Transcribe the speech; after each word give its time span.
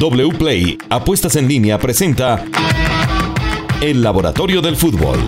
WPLAY 0.00 0.78
Apuestas 0.88 1.36
en 1.36 1.46
línea 1.46 1.78
presenta 1.78 2.42
El 3.82 4.02
Laboratorio 4.02 4.62
del 4.62 4.74
Fútbol. 4.74 5.18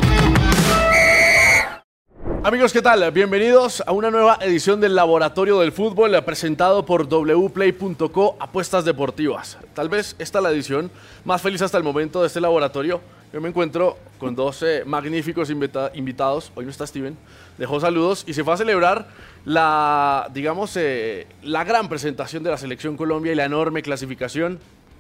Amigos, 2.45 2.73
¿qué 2.73 2.83
tal? 2.83 3.09
Bienvenidos 3.13 3.85
a 3.87 3.93
una 3.93 4.11
nueva 4.11 4.37
edición 4.41 4.81
del 4.81 4.97
Laboratorio 4.97 5.61
del 5.61 5.71
Fútbol 5.71 6.21
presentado 6.25 6.85
por 6.85 7.07
wplay.co 7.07 8.37
Apuestas 8.41 8.85
Deportivas. 8.85 9.59
Tal 9.75 9.89
vez 9.89 10.17
esta 10.19 10.41
es 10.41 10.43
la 10.43 10.51
edición 10.51 10.91
más 11.25 11.41
feliz 11.41 11.63
hasta 11.63 11.79
el 11.79 11.85
momento 11.85 12.21
de 12.21 12.27
este 12.27 12.41
laboratorio. 12.41 13.01
Yo 13.33 13.41
me 13.41 13.49
encuentro 13.49 13.97
con 14.19 14.35
dos 14.35 14.61
eh, 14.65 14.83
magníficos 14.85 15.51
invitados. 15.51 16.51
Hoy 16.57 16.65
no 16.65 16.73
está 16.73 16.85
Steven. 16.85 17.17
Dejó 17.59 17.79
saludos 17.79 18.25
y 18.27 18.35
se 18.35 18.43
fue 18.43 18.55
a 18.55 18.57
celebrar 18.57 19.07
la, 19.45 20.29
digamos, 20.35 20.77
eh, 20.77 21.29
la 21.45 21.63
gran 21.63 21.89
presentación 21.89 22.43
de 22.43 22.51
la 22.51 22.59
Selección 22.59 22.97
Colombia 22.97 23.31
y 23.31 23.37
la 23.37 23.45
enorme 23.45 23.83
clasificación. 23.83 24.59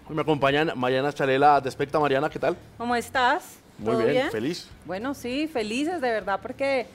Hoy 0.08 0.14
me 0.14 0.22
acompañan 0.22 0.70
Mariana 0.76 1.12
Chalela 1.12 1.60
de 1.60 1.68
Especta. 1.68 1.98
Mariana, 1.98 2.30
¿qué 2.30 2.38
tal? 2.38 2.56
¿Cómo 2.78 2.94
estás? 2.94 3.58
Muy 3.78 4.04
bien, 4.04 4.30
feliz. 4.30 4.68
Bueno, 4.84 5.12
sí, 5.12 5.48
felices 5.52 6.00
de 6.00 6.10
verdad 6.10 6.38
porque 6.40 6.86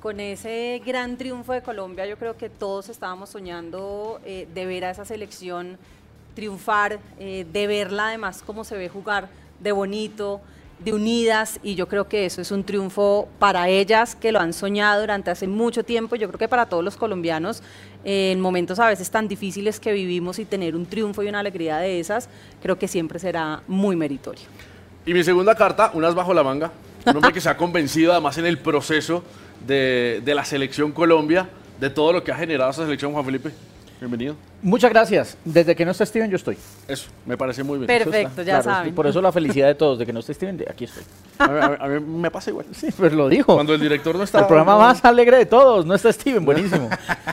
con 0.00 0.20
ese 0.20 0.82
gran 0.84 1.16
triunfo 1.16 1.52
de 1.52 1.62
Colombia, 1.62 2.06
yo 2.06 2.16
creo 2.16 2.36
que 2.36 2.48
todos 2.48 2.88
estábamos 2.88 3.30
soñando 3.30 4.20
eh, 4.24 4.46
de 4.54 4.66
ver 4.66 4.84
a 4.84 4.90
esa 4.90 5.04
selección 5.04 5.78
triunfar, 6.34 6.98
eh, 7.18 7.46
de 7.50 7.66
verla 7.66 8.08
además 8.08 8.42
cómo 8.44 8.62
se 8.62 8.76
ve 8.76 8.88
jugar 8.88 9.28
de 9.58 9.72
bonito, 9.72 10.40
de 10.78 10.92
unidas, 10.92 11.58
y 11.62 11.74
yo 11.74 11.88
creo 11.88 12.06
que 12.06 12.26
eso 12.26 12.42
es 12.42 12.50
un 12.50 12.62
triunfo 12.62 13.28
para 13.38 13.68
ellas 13.68 14.14
que 14.14 14.30
lo 14.30 14.40
han 14.40 14.52
soñado 14.52 15.00
durante 15.00 15.30
hace 15.30 15.48
mucho 15.48 15.82
tiempo. 15.82 16.16
Yo 16.16 16.28
creo 16.28 16.38
que 16.38 16.48
para 16.48 16.66
todos 16.66 16.84
los 16.84 16.96
colombianos, 16.96 17.62
eh, 18.04 18.32
en 18.32 18.40
momentos 18.40 18.78
a 18.78 18.86
veces 18.86 19.10
tan 19.10 19.26
difíciles 19.26 19.80
que 19.80 19.92
vivimos 19.92 20.38
y 20.38 20.44
tener 20.44 20.76
un 20.76 20.84
triunfo 20.84 21.22
y 21.22 21.28
una 21.28 21.40
alegría 21.40 21.78
de 21.78 21.98
esas, 21.98 22.28
creo 22.62 22.78
que 22.78 22.88
siempre 22.88 23.18
será 23.18 23.62
muy 23.66 23.96
meritorio. 23.96 24.44
Y 25.06 25.14
mi 25.14 25.24
segunda 25.24 25.54
carta, 25.54 25.90
unas 25.94 26.14
bajo 26.14 26.34
la 26.34 26.42
manga, 26.42 26.70
un 27.06 27.16
hombre 27.16 27.32
que 27.32 27.40
se 27.40 27.48
ha 27.48 27.56
convencido 27.56 28.12
además 28.12 28.36
en 28.36 28.44
el 28.44 28.58
proceso 28.58 29.22
de, 29.66 30.22
la 30.26 30.44
selección 30.44 30.92
Colombia, 30.92 31.48
de 31.80 31.90
todo 31.90 32.12
lo 32.12 32.24
que 32.24 32.32
ha 32.32 32.36
generado 32.36 32.70
esa 32.70 32.84
selección, 32.84 33.12
Juan 33.12 33.24
Felipe. 33.24 33.50
Bienvenido. 33.98 34.36
Muchas 34.60 34.90
gracias. 34.90 35.38
Desde 35.42 35.74
que 35.74 35.84
no 35.84 35.92
está 35.92 36.04
Steven, 36.04 36.30
yo 36.30 36.36
estoy. 36.36 36.58
Eso, 36.86 37.08
me 37.24 37.36
parece 37.38 37.62
muy 37.62 37.78
bien. 37.78 37.86
Perfecto, 37.86 38.42
ya 38.42 38.62
saben. 38.62 38.94
Por 38.94 39.06
eso 39.06 39.22
la 39.22 39.32
felicidad 39.32 39.68
de 39.68 39.74
todos, 39.74 39.98
de 39.98 40.04
que 40.04 40.12
no 40.12 40.20
esté 40.20 40.34
Steven, 40.34 40.62
aquí 40.68 40.84
estoy. 40.84 41.02
A 41.38 41.88
mí, 41.88 42.00
me 42.00 42.30
pasa 42.30 42.50
igual. 42.50 42.66
Sí, 42.72 42.88
pues 42.94 43.12
lo 43.14 43.28
dijo. 43.28 43.54
Cuando 43.54 43.72
el 43.72 43.80
director 43.80 44.14
no 44.16 44.24
está. 44.24 44.40
El 44.40 44.46
programa 44.46 44.76
más 44.76 45.02
alegre 45.04 45.38
de 45.38 45.46
todos, 45.46 45.86
no 45.86 45.94
está 45.94 46.12
Steven, 46.12 46.44
buenísimo. 46.44 46.90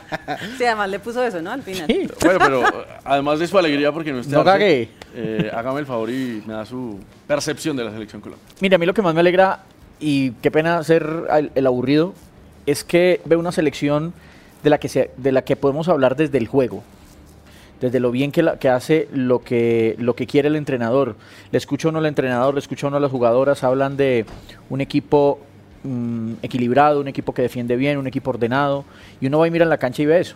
sí, 0.58 0.64
además 0.64 0.90
le 0.90 1.00
puso 1.00 1.22
eso, 1.24 1.42
¿no? 1.42 1.52
Al 1.52 1.64
final. 1.64 1.86
Sí. 1.88 2.08
Bueno, 2.22 2.40
pero 2.40 2.86
además 3.04 3.40
de 3.40 3.48
su 3.48 3.58
alegría 3.58 3.92
porque 3.92 4.14
no 4.14 4.20
está. 4.20 4.38
No 4.38 4.44
cagué. 4.46 4.90
Eh, 5.16 5.52
hágame 5.54 5.82
el 5.82 5.86
favor 5.86 6.10
y 6.10 6.44
me 6.46 6.54
da 6.54 6.66
su 6.66 7.00
percepción 7.28 7.76
de 7.76 7.84
la 7.84 7.92
selección 7.92 8.22
Colombia. 8.22 8.46
Mira, 8.62 8.76
a 8.76 8.80
mí 8.80 8.86
lo 8.86 8.94
que 8.94 9.02
más 9.02 9.14
me 9.14 9.20
alegra, 9.20 9.60
y 10.04 10.32
qué 10.42 10.52
pena 10.52 10.84
ser 10.84 11.08
el 11.56 11.66
aburrido, 11.66 12.14
es 12.66 12.84
que 12.84 13.22
veo 13.24 13.40
una 13.40 13.54
selección 13.54 14.14
de 14.62 14.70
la 14.70 14.78
que, 14.78 15.12
de 15.16 15.32
la 15.32 15.44
que 15.44 15.56
podemos 15.56 15.88
hablar 15.88 16.18
desde 16.18 16.38
el 16.38 16.48
juego, 16.48 16.84
desde 17.80 18.02
lo 18.02 18.12
bien 18.12 18.32
que, 18.32 18.46
que 18.60 18.68
hace 18.68 19.08
lo 19.14 19.44
que, 19.44 19.96
lo 20.00 20.16
que 20.16 20.28
quiere 20.28 20.50
el 20.50 20.58
entrenador. 20.58 21.16
Le 21.52 21.58
escucho 21.58 21.90
uno 21.90 22.00
al 22.00 22.06
entrenador, 22.06 22.54
le 22.54 22.60
escucho 22.60 22.88
uno 22.88 22.98
a 22.98 23.00
las 23.00 23.12
jugadoras, 23.12 23.64
hablan 23.64 23.96
de 23.96 24.26
un 24.70 24.82
equipo 24.82 25.40
mm, 25.84 26.34
equilibrado, 26.42 27.00
un 27.00 27.08
equipo 27.08 27.34
que 27.34 27.42
defiende 27.42 27.78
bien, 27.78 27.98
un 27.98 28.08
equipo 28.08 28.30
ordenado, 28.30 28.84
y 29.22 29.28
uno 29.28 29.40
va 29.40 29.48
y 29.48 29.52
mira 29.52 29.64
en 29.64 29.70
la 29.70 29.78
cancha 29.78 30.02
y 30.02 30.06
ve 30.06 30.20
eso. 30.20 30.36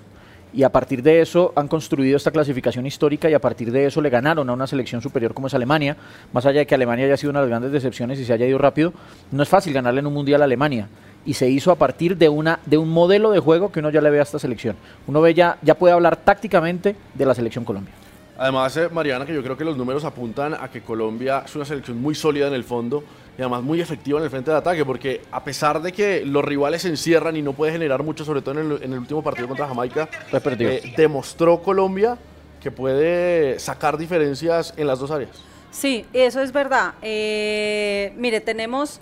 Y 0.58 0.64
a 0.64 0.72
partir 0.72 1.04
de 1.04 1.22
eso 1.22 1.54
han 1.56 1.68
construido 1.68 2.18
esta 2.18 2.32
clasificación 2.32 2.88
histórica 2.88 3.30
y 3.30 3.36
a 3.36 3.40
partir 3.40 3.72
de 3.72 3.86
eso 3.86 4.02
le 4.02 4.10
ganaron 4.10 4.50
a 4.50 4.54
una 4.54 4.66
selección 4.66 5.04
superior 5.04 5.36
como 5.36 5.46
es 5.46 5.54
Alemania. 5.54 5.96
Más 6.34 6.48
allá 6.48 6.62
de 6.62 6.66
que 6.66 6.74
Alemania 6.74 7.06
haya 7.06 7.16
sido 7.16 7.30
una 7.30 7.42
de 7.42 7.46
las 7.46 7.52
grandes 7.52 7.72
decepciones 7.72 8.18
y 8.18 8.26
se 8.26 8.34
haya 8.34 8.48
ido 8.48 8.58
rápido, 8.58 8.92
no 9.30 9.44
es 9.44 9.50
fácil 9.50 9.72
ganarle 9.72 10.00
en 10.00 10.08
un 10.08 10.16
mundial 10.16 10.42
a 10.42 10.46
Alemania 10.46 10.90
y 11.28 11.36
se 11.36 11.48
hizo 11.48 11.70
a 11.70 11.76
partir 11.76 12.18
de, 12.18 12.28
una, 12.28 12.60
de 12.66 12.80
un 12.80 12.90
modelo 12.90 13.30
de 13.30 13.38
juego 13.38 13.72
que 13.72 13.82
uno 13.82 13.92
ya 13.92 14.02
le 14.02 14.10
ve 14.10 14.20
a 14.20 14.24
esta 14.24 14.40
selección. 14.40 14.76
Uno 15.06 15.22
ve 15.22 15.36
ya, 15.36 15.60
ya 15.62 15.76
puede 15.76 15.94
hablar 15.94 16.16
tácticamente 16.16 16.96
de 17.14 17.26
la 17.28 17.36
selección 17.36 17.64
Colombia. 17.64 17.94
Además, 18.38 18.78
eh, 18.78 18.90
Mariana, 18.90 19.26
que 19.26 19.34
yo 19.34 19.42
creo 19.42 19.58
que 19.58 19.66
los 19.66 19.78
números 19.78 20.04
apuntan 20.06 20.54
a 20.54 20.70
que 20.70 20.82
Colombia 20.82 21.44
es 21.46 21.56
una 21.56 21.66
selección 21.66 22.00
muy 22.00 22.14
sólida 22.14 22.48
en 22.48 22.54
el 22.54 22.64
fondo 22.64 23.04
y 23.38 23.42
además 23.42 23.64
muy 23.64 23.82
efectiva 23.82 24.20
en 24.20 24.26
el 24.26 24.30
frente 24.30 24.52
de 24.52 24.58
ataque, 24.58 24.86
porque 24.86 25.22
a 25.32 25.44
pesar 25.44 25.82
de 25.82 25.92
que 25.92 26.24
los 26.26 26.44
rivales 26.44 26.84
se 26.84 26.90
encierran 26.90 27.36
y 27.36 27.42
no 27.42 27.54
puede 27.54 27.72
generar 27.72 28.04
mucho, 28.04 28.24
sobre 28.24 28.42
todo 28.42 28.60
en 28.60 28.94
el, 28.94 29.00
último 29.00 29.24
partido 29.24 29.48
contra 29.48 29.68
Jamaica, 29.68 30.08
eh, 30.32 30.94
demostró 30.96 31.62
Colombia 31.62 32.18
que 32.62 32.72
puede 32.72 33.60
sacar 33.60 33.98
diferencias 33.98 34.74
en 34.78 34.88
las 34.88 35.00
dos 35.00 35.12
áreas. 35.12 35.32
Sí, 35.72 36.06
eso 36.14 36.42
es 36.42 36.52
verdad. 36.52 36.94
Eh, 37.02 38.14
mire, 38.18 38.42
tenemos 38.42 39.00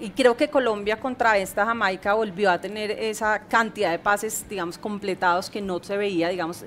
y 0.00 0.10
creo 0.10 0.36
que 0.36 0.48
Colombia 0.48 0.98
contra 0.98 1.38
esta 1.38 1.64
Jamaica 1.64 2.14
volvió 2.14 2.50
a 2.50 2.60
tener 2.60 2.90
esa 2.90 3.40
cantidad 3.40 3.90
de 3.90 3.98
pases, 3.98 4.44
digamos, 4.48 4.76
completados 4.76 5.50
que 5.50 5.60
no 5.60 5.82
se 5.82 5.96
veía, 5.96 6.28
digamos, 6.28 6.64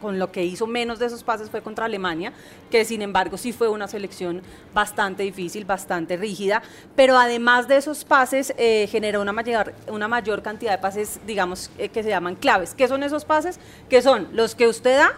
con 0.00 0.18
lo 0.18 0.32
que 0.32 0.44
hizo 0.44 0.66
menos 0.66 0.98
de 0.98 1.06
esos 1.06 1.22
pases 1.22 1.50
fue 1.50 1.62
contra 1.62 1.86
Alemania, 1.86 2.32
que 2.70 2.84
sin 2.84 3.02
embargo 3.02 3.36
sí 3.36 3.52
fue 3.52 3.68
una 3.68 3.88
selección 3.88 4.42
bastante 4.74 5.22
difícil, 5.22 5.64
bastante 5.64 6.16
rígida, 6.16 6.62
pero 6.96 7.18
además 7.18 7.68
de 7.68 7.76
esos 7.76 8.04
pases 8.04 8.54
eh, 8.58 8.88
generó 8.90 9.20
una 9.20 9.32
mayor, 9.32 9.74
una 9.88 10.08
mayor 10.08 10.42
cantidad 10.42 10.72
de 10.72 10.78
pases, 10.78 11.20
digamos, 11.26 11.70
eh, 11.78 11.88
que 11.88 12.02
se 12.02 12.08
llaman 12.08 12.36
claves. 12.36 12.74
¿Qué 12.74 12.88
son 12.88 13.02
esos 13.02 13.24
pases? 13.24 13.58
Que 13.88 14.02
son 14.02 14.28
los 14.32 14.54
que 14.54 14.68
usted 14.68 14.98
da 14.98 15.12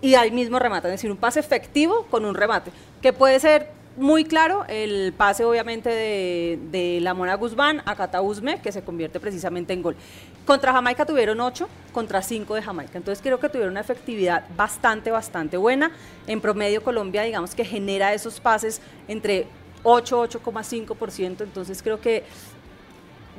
y 0.00 0.14
ahí 0.14 0.30
mismo 0.30 0.58
remata, 0.58 0.88
es 0.88 0.92
decir, 0.92 1.10
un 1.10 1.16
pase 1.16 1.40
efectivo 1.40 2.06
con 2.10 2.24
un 2.24 2.34
remate, 2.34 2.70
que 3.00 3.12
puede 3.12 3.40
ser 3.40 3.75
muy 3.96 4.24
claro 4.24 4.64
el 4.68 5.12
pase 5.16 5.44
obviamente 5.44 5.88
de, 5.88 6.98
la 7.00 7.14
Mona 7.14 7.34
Guzmán 7.34 7.82
a 7.84 7.94
Catausme, 7.94 8.60
que 8.60 8.72
se 8.72 8.82
convierte 8.82 9.20
precisamente 9.20 9.72
en 9.72 9.82
gol. 9.82 9.96
Contra 10.44 10.72
Jamaica 10.72 11.06
tuvieron 11.06 11.40
8 11.40 11.68
contra 11.92 12.22
5 12.22 12.54
de 12.54 12.62
Jamaica, 12.62 12.98
entonces 12.98 13.22
creo 13.22 13.40
que 13.40 13.48
tuvieron 13.48 13.72
una 13.72 13.80
efectividad 13.80 14.44
bastante, 14.56 15.10
bastante 15.10 15.56
buena. 15.56 15.90
En 16.26 16.40
promedio 16.40 16.82
Colombia 16.82 17.22
digamos 17.22 17.54
que 17.54 17.64
genera 17.64 18.12
esos 18.12 18.40
pases 18.40 18.80
entre 19.08 19.46
8, 19.82 20.28
8,5%, 20.28 21.42
entonces 21.42 21.82
creo 21.82 22.00
que 22.00 22.24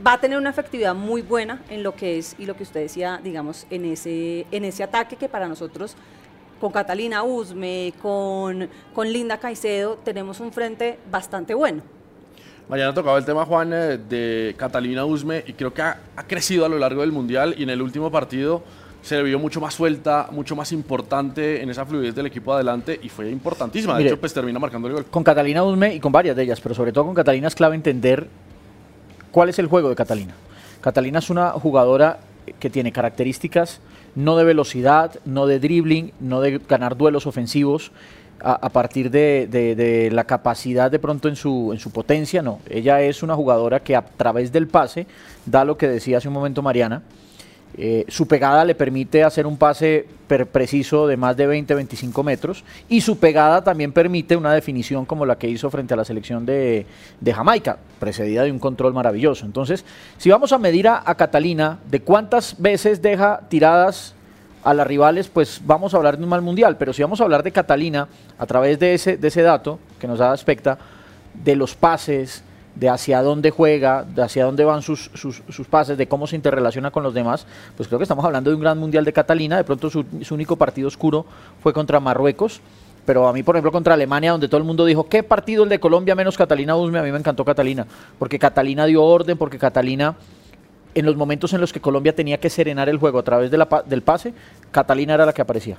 va 0.05 0.13
a 0.13 0.19
tener 0.19 0.37
una 0.37 0.49
efectividad 0.49 0.95
muy 0.95 1.21
buena 1.21 1.61
en 1.69 1.83
lo 1.83 1.95
que 1.95 2.17
es 2.17 2.35
y 2.37 2.45
lo 2.45 2.55
que 2.55 2.63
usted 2.63 2.81
decía, 2.81 3.19
digamos, 3.23 3.65
en 3.69 3.85
ese, 3.85 4.45
en 4.51 4.65
ese 4.65 4.83
ataque 4.83 5.15
que 5.15 5.27
para 5.29 5.47
nosotros 5.47 5.95
con 6.59 6.71
Catalina 6.71 7.23
Usme, 7.23 7.93
con, 8.01 8.67
con 8.93 9.11
Linda 9.11 9.37
Caicedo, 9.37 9.99
tenemos 10.03 10.39
un 10.39 10.51
frente 10.51 10.99
bastante 11.11 11.53
bueno. 11.53 11.81
Mañana 12.69 12.93
tocaba 12.93 13.17
el 13.17 13.23
tema, 13.23 13.45
Juan, 13.45 13.71
eh, 13.71 13.97
de 13.97 14.53
Catalina 14.57 15.05
Usme 15.05 15.43
y 15.47 15.53
creo 15.53 15.73
que 15.73 15.81
ha, 15.81 15.99
crecido 16.27 16.65
a 16.65 16.69
lo 16.69 16.77
largo 16.77 17.01
del 17.01 17.13
Mundial 17.13 17.55
y 17.57 17.63
en 17.63 17.69
el 17.69 17.81
último 17.81 18.11
partido 18.11 18.61
se 19.01 19.15
le 19.15 19.23
vio 19.23 19.39
mucho 19.39 19.61
más 19.61 19.73
suelta, 19.73 20.27
mucho 20.31 20.53
más 20.53 20.73
importante 20.73 21.61
en 21.61 21.69
esa 21.69 21.85
fluidez 21.85 22.13
del 22.13 22.25
equipo 22.25 22.53
adelante 22.53 22.99
y 23.01 23.07
fue 23.07 23.29
importantísima. 23.29 23.97
De 23.97 24.05
hecho, 24.05 24.19
pues 24.19 24.33
termina 24.33 24.59
marcando 24.59 24.89
el 24.89 24.95
gol. 24.95 25.05
Con 25.05 25.23
Catalina 25.23 25.63
Usme 25.63 25.95
y 25.95 25.99
con 26.01 26.11
varias 26.11 26.35
de 26.35 26.43
ellas, 26.43 26.59
pero 26.59 26.75
sobre 26.75 26.91
todo 26.91 27.05
con 27.05 27.15
Catalina 27.15 27.47
es 27.47 27.55
clave 27.55 27.75
entender 27.75 28.27
cuál 29.31 29.47
es 29.47 29.59
el 29.59 29.67
juego 29.67 29.87
de 29.87 29.95
Catalina. 29.95 30.33
Catalina 30.81 31.19
es 31.19 31.29
una 31.29 31.51
jugadora 31.51 32.19
que 32.59 32.69
tiene 32.69 32.91
características 32.91 33.79
no 34.17 34.35
de 34.35 34.43
velocidad, 34.43 35.13
no 35.25 35.45
de 35.45 35.59
dribbling, 35.59 36.11
no 36.19 36.41
de 36.41 36.59
ganar 36.67 36.97
duelos 36.97 37.27
ofensivos 37.27 37.91
a, 38.39 38.69
partir 38.69 39.11
de, 39.11 40.09
la 40.11 40.23
capacidad 40.23 40.89
de 40.89 40.97
pronto 40.97 41.27
en 41.27 41.35
su, 41.35 41.69
en 41.71 41.77
su 41.77 41.91
potencia, 41.91 42.41
no. 42.41 42.59
Ella 42.67 43.01
es 43.01 43.21
una 43.21 43.35
jugadora 43.35 43.79
que 43.79 43.95
a 43.95 44.01
través 44.01 44.51
del 44.51 44.67
pase 44.67 45.05
da 45.45 45.63
lo 45.63 45.77
que 45.77 45.87
decía 45.87 46.17
hace 46.17 46.27
un 46.27 46.33
momento 46.33 46.63
Mariana. 46.63 47.03
Eh, 47.79 48.05
su 48.07 48.27
pegada 48.27 48.65
le 48.65 48.73
permite 48.73 49.23
hacer 49.23 49.45
un 49.45 49.57
pase 49.57 50.07
preciso 50.51 51.05
de 51.05 51.15
más 51.15 51.37
de 51.37 51.47
20-25 51.47 52.23
metros 52.23 52.63
y 52.89 53.01
su 53.01 53.19
pegada 53.19 53.63
también 53.63 53.91
permite 53.91 54.35
una 54.35 54.51
definición 54.51 55.05
como 55.05 55.25
la 55.25 55.37
que 55.37 55.47
hizo 55.47 55.69
frente 55.69 55.93
a 55.93 55.97
la 55.97 56.03
selección 56.03 56.45
de, 56.45 56.85
Jamaica, 57.23 57.77
precedida 57.99 58.43
de 58.43 58.51
un 58.51 58.59
control 58.59 58.93
maravilloso. 58.93 59.45
Entonces, 59.45 59.85
si 60.17 60.29
vamos 60.29 60.51
a 60.53 60.57
medir 60.57 60.87
a, 60.87 61.03
Catalina 61.15 61.79
de 61.89 62.01
cuántas 62.01 62.59
veces 62.59 63.01
deja 63.01 63.41
tiradas 63.47 64.15
a 64.63 64.73
las 64.73 64.87
rivales, 64.87 65.27
pues 65.27 65.61
vamos 65.63 65.93
a 65.93 65.97
hablar 65.97 66.17
de 66.17 66.23
un 66.23 66.29
mal 66.29 66.41
mundial, 66.41 66.77
pero 66.77 66.93
si 66.93 67.01
vamos 67.03 67.21
a 67.21 67.25
hablar 67.25 67.43
de 67.43 67.51
Catalina 67.51 68.07
a 68.39 68.45
través 68.47 68.79
de 68.79 68.95
ese, 68.95 69.17
de 69.17 69.27
ese 69.27 69.43
dato 69.43 69.79
que 69.99 70.07
nos 70.07 70.19
da 70.19 70.31
aspecta, 70.31 70.77
de 71.33 71.55
los 71.55 71.75
pases, 71.75 72.43
de 72.79 72.89
hacia 72.89 73.21
dónde 73.21 73.49
juega, 73.49 74.03
de 74.03 74.21
hacia 74.21 74.45
dónde 74.45 74.63
van 74.63 74.81
sus, 74.81 75.09
sus, 75.13 75.67
pases, 75.67 75.97
de 75.97 76.07
cómo 76.07 76.27
se 76.27 76.35
interrelaciona 76.35 76.91
con 76.91 77.03
los 77.03 77.13
demás, 77.13 77.45
pues 77.75 77.87
creo 77.87 77.97
que 77.97 78.03
estamos 78.03 78.23
hablando 78.23 78.49
de 78.49 78.55
un 78.55 78.61
gran 78.61 78.77
mundial 78.77 79.03
de 79.03 79.13
Catalina. 79.13 79.57
De 79.57 79.63
pronto 79.63 79.89
su, 79.89 80.05
único 80.31 80.55
partido 80.55 80.87
oscuro 80.87 81.25
fue 81.61 81.73
contra 81.73 81.99
Marruecos, 81.99 82.61
pero 83.05 83.27
a 83.27 83.33
mí, 83.33 83.41
por 83.41 83.55
ejemplo, 83.55 83.71
contra 83.71 83.95
Alemania, 83.95 84.31
donde 84.31 84.47
todo 84.47 84.59
el 84.59 84.63
mundo 84.63 84.85
dijo, 84.85 85.07
¿qué 85.07 85.23
partido 85.23 85.63
el 85.63 85.69
de 85.69 85.79
Colombia 85.79 86.13
menos 86.13 86.37
Catalina 86.37 86.75
Usme? 86.75 86.99
A 86.99 87.03
mí 87.03 87.11
me 87.11 87.17
encantó 87.17 87.43
Catalina, 87.43 87.87
porque 88.19 88.37
Catalina 88.37 88.85
dio 88.85 89.03
orden, 89.03 89.37
porque 89.37 89.57
Catalina, 89.57 90.15
en 90.93 91.05
los 91.05 91.15
momentos 91.15 91.53
en 91.53 91.61
los 91.61 91.73
que 91.73 91.79
Colombia 91.79 92.15
tenía 92.15 92.39
que 92.39 92.49
serenar 92.49 92.89
el 92.89 92.97
juego 92.97 93.19
a 93.19 93.23
través 93.23 93.49
del 93.49 94.01
pase, 94.03 94.33
Catalina 94.71 95.15
era 95.15 95.25
la 95.25 95.33
que 95.33 95.41
aparecía. 95.41 95.77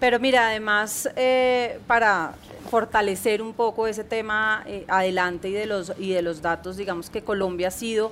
Pero 0.00 0.18
mira, 0.18 0.48
además, 0.48 1.10
eh, 1.14 1.78
para 1.86 2.32
fortalecer 2.70 3.42
un 3.42 3.52
poco 3.52 3.86
ese 3.86 4.02
tema 4.02 4.64
eh, 4.66 4.86
adelante 4.88 5.50
y 5.50 5.52
de, 5.52 5.66
los, 5.66 5.92
y 5.98 6.12
de 6.12 6.22
los 6.22 6.40
datos, 6.40 6.78
digamos 6.78 7.10
que 7.10 7.22
Colombia 7.22 7.68
ha 7.68 7.70
sido 7.70 8.10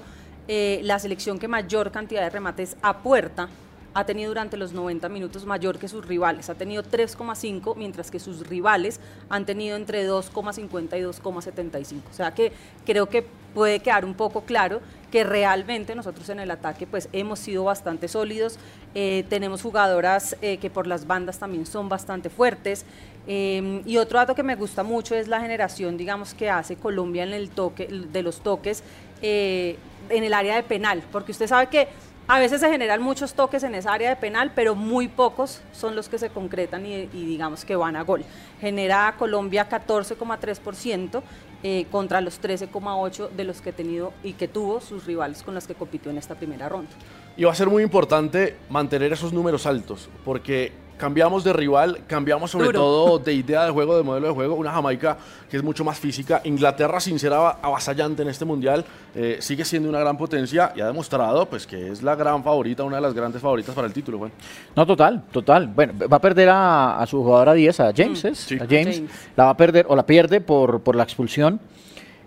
eh, 0.49 0.81
la 0.85 0.99
selección 0.99 1.39
que 1.39 1.49
mayor 1.49 1.91
cantidad 1.91 2.21
de 2.21 2.29
remates 2.29 2.77
a 2.83 2.99
puerta 2.99 3.49
ha 3.95 4.05
tenido 4.05 4.29
durante 4.29 4.59
los 4.59 4.73
90 4.75 5.09
minutos 5.09 5.47
mayor 5.47 5.79
que 5.79 5.89
sus 5.89 6.07
rivales. 6.07 6.51
Ha 6.51 6.55
tenido 6.55 6.83
3,5, 6.83 7.75
mientras 7.75 8.11
que 8.11 8.21
sus 8.21 8.47
rivales 8.47 9.01
han 9.31 9.47
tenido 9.47 9.75
entre 9.75 10.07
2,50 10.07 10.99
y 10.99 11.03
2,75. 11.03 12.03
O 12.11 12.15
sea 12.15 12.35
que 12.35 12.53
creo 12.85 13.09
que 13.09 13.25
puede 13.55 13.81
quedar 13.81 14.05
un 14.05 14.15
poco 14.15 14.43
claro 14.43 14.81
que 15.11 15.25
realmente 15.25 15.95
nosotros 15.95 16.29
en 16.29 16.41
el 16.41 16.51
ataque 16.51 16.87
pues 16.87 17.09
hemos 17.13 17.39
sido 17.39 17.65
bastante 17.65 18.09
sólidos, 18.09 18.59
eh, 18.95 19.25
tenemos 19.29 19.63
jugadoras 19.63 20.37
eh, 20.43 20.59
que 20.59 20.71
por 20.71 20.87
las 20.87 21.07
bandas 21.07 21.39
también 21.39 21.67
son 21.67 21.89
bastante 21.89 22.31
fuertes. 22.31 22.85
Eh, 23.27 23.83
y 23.85 23.99
otro 23.99 24.19
dato 24.19 24.35
que 24.35 24.43
me 24.43 24.55
gusta 24.55 24.83
mucho 24.83 25.15
es 25.15 25.29
la 25.29 25.39
generación 25.41 25.99
digamos 25.99 26.33
que 26.33 26.49
hace 26.49 26.77
Colombia 26.77 27.25
en 27.25 27.35
el 27.35 27.51
toque 27.51 27.87
de 27.87 28.23
los 28.23 28.41
toques 28.41 28.83
en 29.21 29.77
el 30.09 30.33
área 30.33 30.55
de 30.55 30.63
penal, 30.63 31.03
porque 31.11 31.33
usted 31.33 31.49
sabe 31.49 31.67
que 31.67 31.89
a 32.31 32.39
veces 32.39 32.61
se 32.61 32.69
generan 32.69 33.01
muchos 33.01 33.33
toques 33.33 33.63
en 33.63 33.75
esa 33.75 33.95
área 33.95 34.11
de 34.11 34.17
penal, 34.17 34.53
pero 34.55 34.75
muy 34.75 35.09
pocos 35.09 35.63
son 35.73 35.97
los 35.97 36.11
que 36.11 36.19
se 36.19 36.29
concretan 36.29 36.85
y, 36.85 37.07
digamos 37.07 37.65
que 37.65 37.75
van 37.75 37.97
a 37.97 38.03
gol. 38.03 38.23
Genera 38.61 39.15
Colombia 39.19 39.67
14,3% 39.67 41.23
eh, 41.63 41.87
contra 41.91 42.21
los 42.21 42.41
13,8% 42.41 43.31
de 43.31 43.45
los 43.45 43.61
que 43.61 43.71
ha 43.71 43.73
tenido 43.73 44.13
y 44.23 44.35
que 44.35 44.49
tuvo 44.49 44.81
sus 44.81 45.07
rivales 45.07 45.43
con 45.43 45.55
los 45.55 45.67
que 45.67 45.75
compitió 45.75 46.11
en 46.11 46.19
esta 46.19 46.35
primera 46.35 46.69
ronda. 46.69 46.91
Y 47.37 47.45
va 47.45 47.53
a 47.53 47.55
ser 47.55 47.69
muy 47.69 47.83
importante 47.83 48.57
mantener 48.69 49.13
esos 49.13 49.33
números 49.33 49.67
altos, 49.67 50.09
porque 50.25 50.73
cambiamos 50.99 51.45
de 51.45 51.53
rival, 51.53 52.01
cambiamos 52.07 52.51
sobre 52.51 52.71
todo 52.71 53.19
de 53.19 53.33
idea 53.33 53.65
de 53.65 53.71
juego, 53.71 53.97
de 53.97 54.03
modelo 54.03 54.29
de 54.29 54.35
juego. 54.35 54.55
Una 54.57 54.73
Jamaica 54.73 55.17
que 55.49 55.57
es 55.57 55.63
mucho 55.63 55.85
más 55.85 55.99
física. 55.99 56.43
Inglaterra, 56.45 57.01
sin 57.01 57.19
ser 57.19 57.33
avasallante 57.33 58.23
en 58.23 58.29
este 58.29 58.45
mundial, 58.45 58.85
eh, 59.15 59.39
sigue 59.41 59.65
siendo 59.65 59.89
una 59.89 60.01
gran 60.01 60.19
potencia 60.19 60.73
y 60.77 60.81
ha 60.81 60.87
demostrado 60.87 61.47
pues, 61.47 61.67
que 61.67 61.91
es 61.91 62.03
la 62.03 62.15
gran 62.15 62.43
favorita, 62.45 62.85
una 62.85 62.97
de 62.97 63.03
las 63.03 63.15
grandes 63.15 63.41
favoritas 63.41 63.75
para 63.75 63.87
el 63.87 63.93
título. 63.93 64.19
Juan. 64.19 64.33
No, 64.77 64.85
total, 64.85 65.23
total. 65.33 65.69
Bueno, 65.69 65.95
va 66.11 66.19
a 66.19 66.21
perder 66.21 66.51
a, 66.53 67.05
su 67.09 67.23
jugadora 67.23 67.55
10, 67.55 67.81
a 67.81 67.93
James, 67.97 68.25
mm. 68.25 68.63
A 68.63 68.67
James. 68.69 69.03
La 69.37 69.45
va 69.45 69.51
a 69.51 69.57
perder 69.57 69.87
o 69.89 69.97
la 69.97 70.05
pierde 70.05 70.41
por, 70.41 70.81
por 70.81 70.97
la 70.97 71.05
expulsión. 71.05 71.61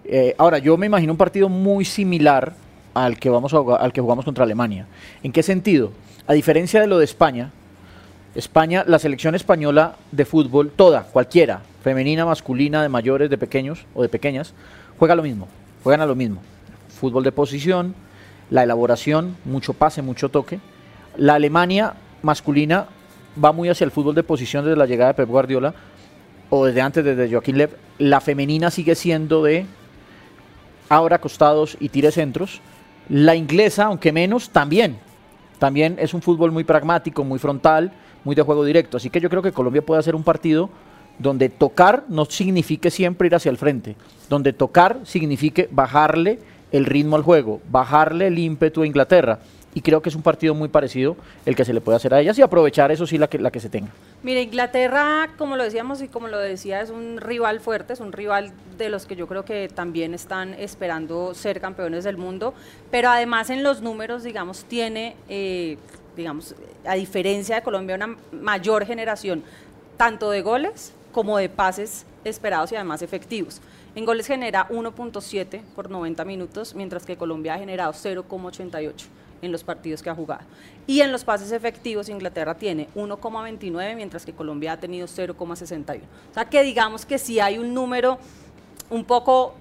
Eh, 0.05 0.33
ahora, 0.37 0.57
yo 0.57 0.77
me 0.77 0.87
imagino 0.87 1.13
un 1.13 1.17
partido 1.17 1.49
muy 1.49 1.85
similar 1.85 2.53
al 2.93 3.17
que, 3.17 3.29
vamos 3.29 3.53
al 3.53 3.93
que 3.93 4.01
jugamos 4.01 4.25
contra 4.25 4.43
Alemania. 4.43 4.87
¿En 5.23 5.31
qué 5.31 5.43
sentido? 5.43 5.91
A 6.27 6.33
diferencia 6.33 6.81
de 6.81 6.87
lo 6.87 6.97
de 6.97 7.05
España, 7.05 7.51
España, 8.33 8.85
la 8.87 8.97
selección 8.97 9.35
española 9.35 9.95
de 10.11 10.23
fútbol, 10.23 10.71
toda, 10.71 11.03
cualquiera, 11.03 11.61
femenina, 11.83 12.25
masculina, 12.25 12.81
de 12.81 12.87
mayores, 12.87 13.29
de 13.29 13.37
pequeños 13.37 13.85
o 13.93 14.03
de 14.03 14.09
pequeñas, 14.09 14.53
juega 14.97 15.15
lo 15.15 15.23
mismo, 15.23 15.49
juegan 15.83 15.99
a 16.01 16.05
lo 16.05 16.15
mismo. 16.15 16.41
Fútbol 16.87 17.23
de 17.23 17.33
posición, 17.33 17.93
la 18.49 18.63
elaboración, 18.63 19.35
mucho 19.43 19.73
pase, 19.73 20.01
mucho 20.01 20.29
toque. 20.29 20.59
La 21.17 21.35
Alemania 21.35 21.95
masculina 22.21 22.87
va 23.43 23.51
muy 23.51 23.67
hacia 23.67 23.83
el 23.83 23.91
fútbol 23.91 24.15
de 24.15 24.23
posición 24.23 24.63
desde 24.63 24.77
la 24.77 24.85
llegada 24.85 25.11
de 25.11 25.15
Pep 25.15 25.29
Guardiola 25.29 25.73
o 26.49 26.65
desde 26.65 26.81
antes, 26.81 27.03
desde 27.03 27.29
Joaquín 27.29 27.57
Lev. 27.57 27.75
La 27.97 28.21
femenina 28.21 28.71
sigue 28.71 28.95
siendo 28.95 29.43
de 29.43 29.65
ahora 30.87 31.19
costados 31.19 31.75
y 31.81 31.89
tire 31.89 32.11
centros. 32.11 32.61
La 33.09 33.35
inglesa, 33.35 33.85
aunque 33.85 34.13
menos, 34.13 34.51
también. 34.51 34.97
También 35.59 35.97
es 35.99 36.13
un 36.13 36.21
fútbol 36.21 36.51
muy 36.51 36.63
pragmático, 36.63 37.23
muy 37.25 37.37
frontal 37.37 37.91
muy 38.23 38.35
de 38.35 38.41
juego 38.41 38.63
directo. 38.65 38.97
Así 38.97 39.09
que 39.09 39.19
yo 39.19 39.29
creo 39.29 39.41
que 39.41 39.51
Colombia 39.51 39.81
puede 39.81 39.99
hacer 39.99 40.15
un 40.15 40.23
partido 40.23 40.69
donde 41.19 41.49
tocar 41.49 42.05
no 42.09 42.25
signifique 42.25 42.89
siempre 42.89 43.27
ir 43.27 43.35
hacia 43.35 43.51
el 43.51 43.57
frente, 43.57 43.95
donde 44.29 44.53
tocar 44.53 44.99
signifique 45.03 45.67
bajarle 45.71 46.39
el 46.71 46.85
ritmo 46.85 47.15
al 47.15 47.23
juego, 47.23 47.61
bajarle 47.69 48.27
el 48.27 48.39
ímpetu 48.39 48.81
a 48.83 48.87
Inglaterra. 48.87 49.39
Y 49.73 49.81
creo 49.81 50.01
que 50.01 50.09
es 50.09 50.15
un 50.15 50.21
partido 50.21 50.53
muy 50.53 50.67
parecido 50.67 51.15
el 51.45 51.55
que 51.55 51.63
se 51.63 51.71
le 51.71 51.79
puede 51.79 51.95
hacer 51.95 52.13
a 52.13 52.19
ellas 52.19 52.37
y 52.37 52.41
aprovechar 52.41 52.91
eso 52.91 53.07
sí 53.07 53.17
la 53.17 53.29
que, 53.29 53.39
la 53.39 53.51
que 53.51 53.61
se 53.61 53.69
tenga. 53.69 53.89
Mire, 54.21 54.41
Inglaterra, 54.41 55.29
como 55.37 55.55
lo 55.55 55.63
decíamos 55.63 56.01
y 56.01 56.09
como 56.09 56.27
lo 56.27 56.39
decía, 56.39 56.81
es 56.81 56.89
un 56.89 57.21
rival 57.21 57.61
fuerte, 57.61 57.93
es 57.93 58.01
un 58.01 58.11
rival 58.11 58.51
de 58.77 58.89
los 58.89 59.05
que 59.05 59.15
yo 59.15 59.27
creo 59.27 59.45
que 59.45 59.69
también 59.73 60.13
están 60.13 60.53
esperando 60.55 61.33
ser 61.33 61.61
campeones 61.61 62.03
del 62.03 62.17
mundo, 62.17 62.53
pero 62.89 63.09
además 63.09 63.49
en 63.49 63.63
los 63.63 63.81
números, 63.81 64.23
digamos, 64.23 64.65
tiene 64.65 65.15
eh, 65.29 65.77
digamos, 66.15 66.55
a 66.85 66.95
diferencia 66.95 67.55
de 67.55 67.61
Colombia, 67.61 67.95
una 67.95 68.15
mayor 68.31 68.85
generación 68.85 69.43
tanto 69.97 70.31
de 70.31 70.41
goles 70.41 70.93
como 71.11 71.37
de 71.37 71.49
pases 71.49 72.05
esperados 72.23 72.71
y 72.71 72.75
además 72.75 73.01
efectivos. 73.01 73.61
En 73.93 74.05
goles 74.05 74.27
genera 74.27 74.67
1.7 74.69 75.61
por 75.75 75.89
90 75.89 76.23
minutos, 76.25 76.75
mientras 76.75 77.05
que 77.05 77.17
Colombia 77.17 77.55
ha 77.55 77.59
generado 77.59 77.91
0.88 77.91 78.91
en 79.41 79.51
los 79.51 79.63
partidos 79.63 80.01
que 80.01 80.09
ha 80.09 80.15
jugado. 80.15 80.43
Y 80.87 81.01
en 81.01 81.11
los 81.11 81.23
pases 81.23 81.51
efectivos 81.51 82.09
Inglaterra 82.09 82.55
tiene 82.55 82.87
1,29, 82.95 83.95
mientras 83.95 84.25
que 84.25 84.33
Colombia 84.33 84.73
ha 84.73 84.79
tenido 84.79 85.07
0,61. 85.07 85.97
O 86.31 86.33
sea 86.33 86.45
que 86.45 86.63
digamos 86.63 87.05
que 87.05 87.17
sí 87.17 87.39
hay 87.39 87.57
un 87.57 87.73
número 87.73 88.17
un 88.89 89.03
poco 89.03 89.55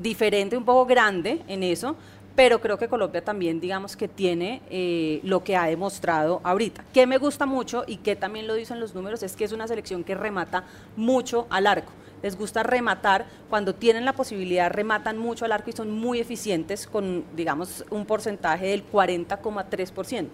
diferente, 0.00 0.56
un 0.56 0.64
poco 0.64 0.86
grande 0.86 1.42
en 1.48 1.62
eso, 1.62 1.96
pero 2.36 2.60
creo 2.60 2.78
que 2.78 2.88
Colombia 2.88 3.22
también, 3.22 3.60
digamos 3.60 3.96
que 3.96 4.08
tiene 4.08 4.62
eh, 4.70 5.20
lo 5.24 5.42
que 5.44 5.56
ha 5.56 5.64
demostrado 5.64 6.40
ahorita. 6.44 6.84
Que 6.92 7.06
me 7.06 7.18
gusta 7.18 7.46
mucho 7.46 7.84
y 7.86 7.96
que 7.96 8.16
también 8.16 8.46
lo 8.46 8.54
dicen 8.54 8.80
los 8.80 8.94
números 8.94 9.22
es 9.22 9.36
que 9.36 9.44
es 9.44 9.52
una 9.52 9.66
selección 9.66 10.04
que 10.04 10.14
remata 10.14 10.64
mucho 10.96 11.46
al 11.50 11.66
arco. 11.66 11.92
Les 12.22 12.36
gusta 12.36 12.62
rematar, 12.62 13.26
cuando 13.48 13.74
tienen 13.74 14.04
la 14.04 14.12
posibilidad 14.12 14.70
rematan 14.70 15.16
mucho 15.18 15.44
al 15.44 15.52
arco 15.52 15.70
y 15.70 15.72
son 15.72 15.90
muy 15.90 16.20
eficientes 16.20 16.86
con, 16.86 17.24
digamos, 17.34 17.84
un 17.90 18.04
porcentaje 18.04 18.66
del 18.66 18.84
40,3%. 18.90 20.26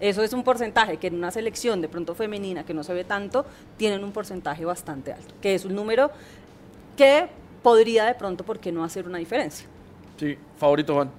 Eso 0.00 0.22
es 0.22 0.32
un 0.32 0.42
porcentaje 0.42 0.96
que 0.96 1.08
en 1.08 1.16
una 1.16 1.30
selección 1.30 1.80
de 1.80 1.88
pronto 1.88 2.14
femenina 2.14 2.64
que 2.64 2.72
no 2.72 2.82
se 2.82 2.94
ve 2.94 3.04
tanto, 3.04 3.44
tienen 3.76 4.02
un 4.02 4.12
porcentaje 4.12 4.64
bastante 4.64 5.12
alto, 5.12 5.34
que 5.42 5.54
es 5.54 5.64
un 5.64 5.74
número 5.74 6.10
que 6.96 7.28
podría 7.62 8.06
de 8.06 8.14
pronto, 8.14 8.44
¿por 8.44 8.58
qué 8.58 8.72
no 8.72 8.82
hacer 8.82 9.06
una 9.06 9.18
diferencia? 9.18 9.66
Sí, 10.18 10.36
favorito 10.56 10.94
Juan. 10.94 11.10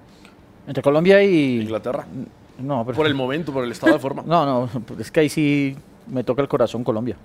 Entre 0.66 0.82
Colombia 0.82 1.22
y... 1.22 1.60
Inglaterra. 1.60 2.06
No, 2.58 2.84
Por 2.84 3.06
el 3.06 3.14
momento, 3.14 3.52
por 3.52 3.64
el 3.64 3.72
estado 3.72 3.94
de 3.94 3.98
forma. 3.98 4.22
no, 4.26 4.46
no, 4.46 4.68
es 4.98 5.10
que 5.10 5.20
ahí 5.20 5.28
sí 5.28 5.76
me 6.06 6.22
toca 6.24 6.42
el 6.42 6.48
corazón 6.48 6.84
Colombia. 6.84 7.16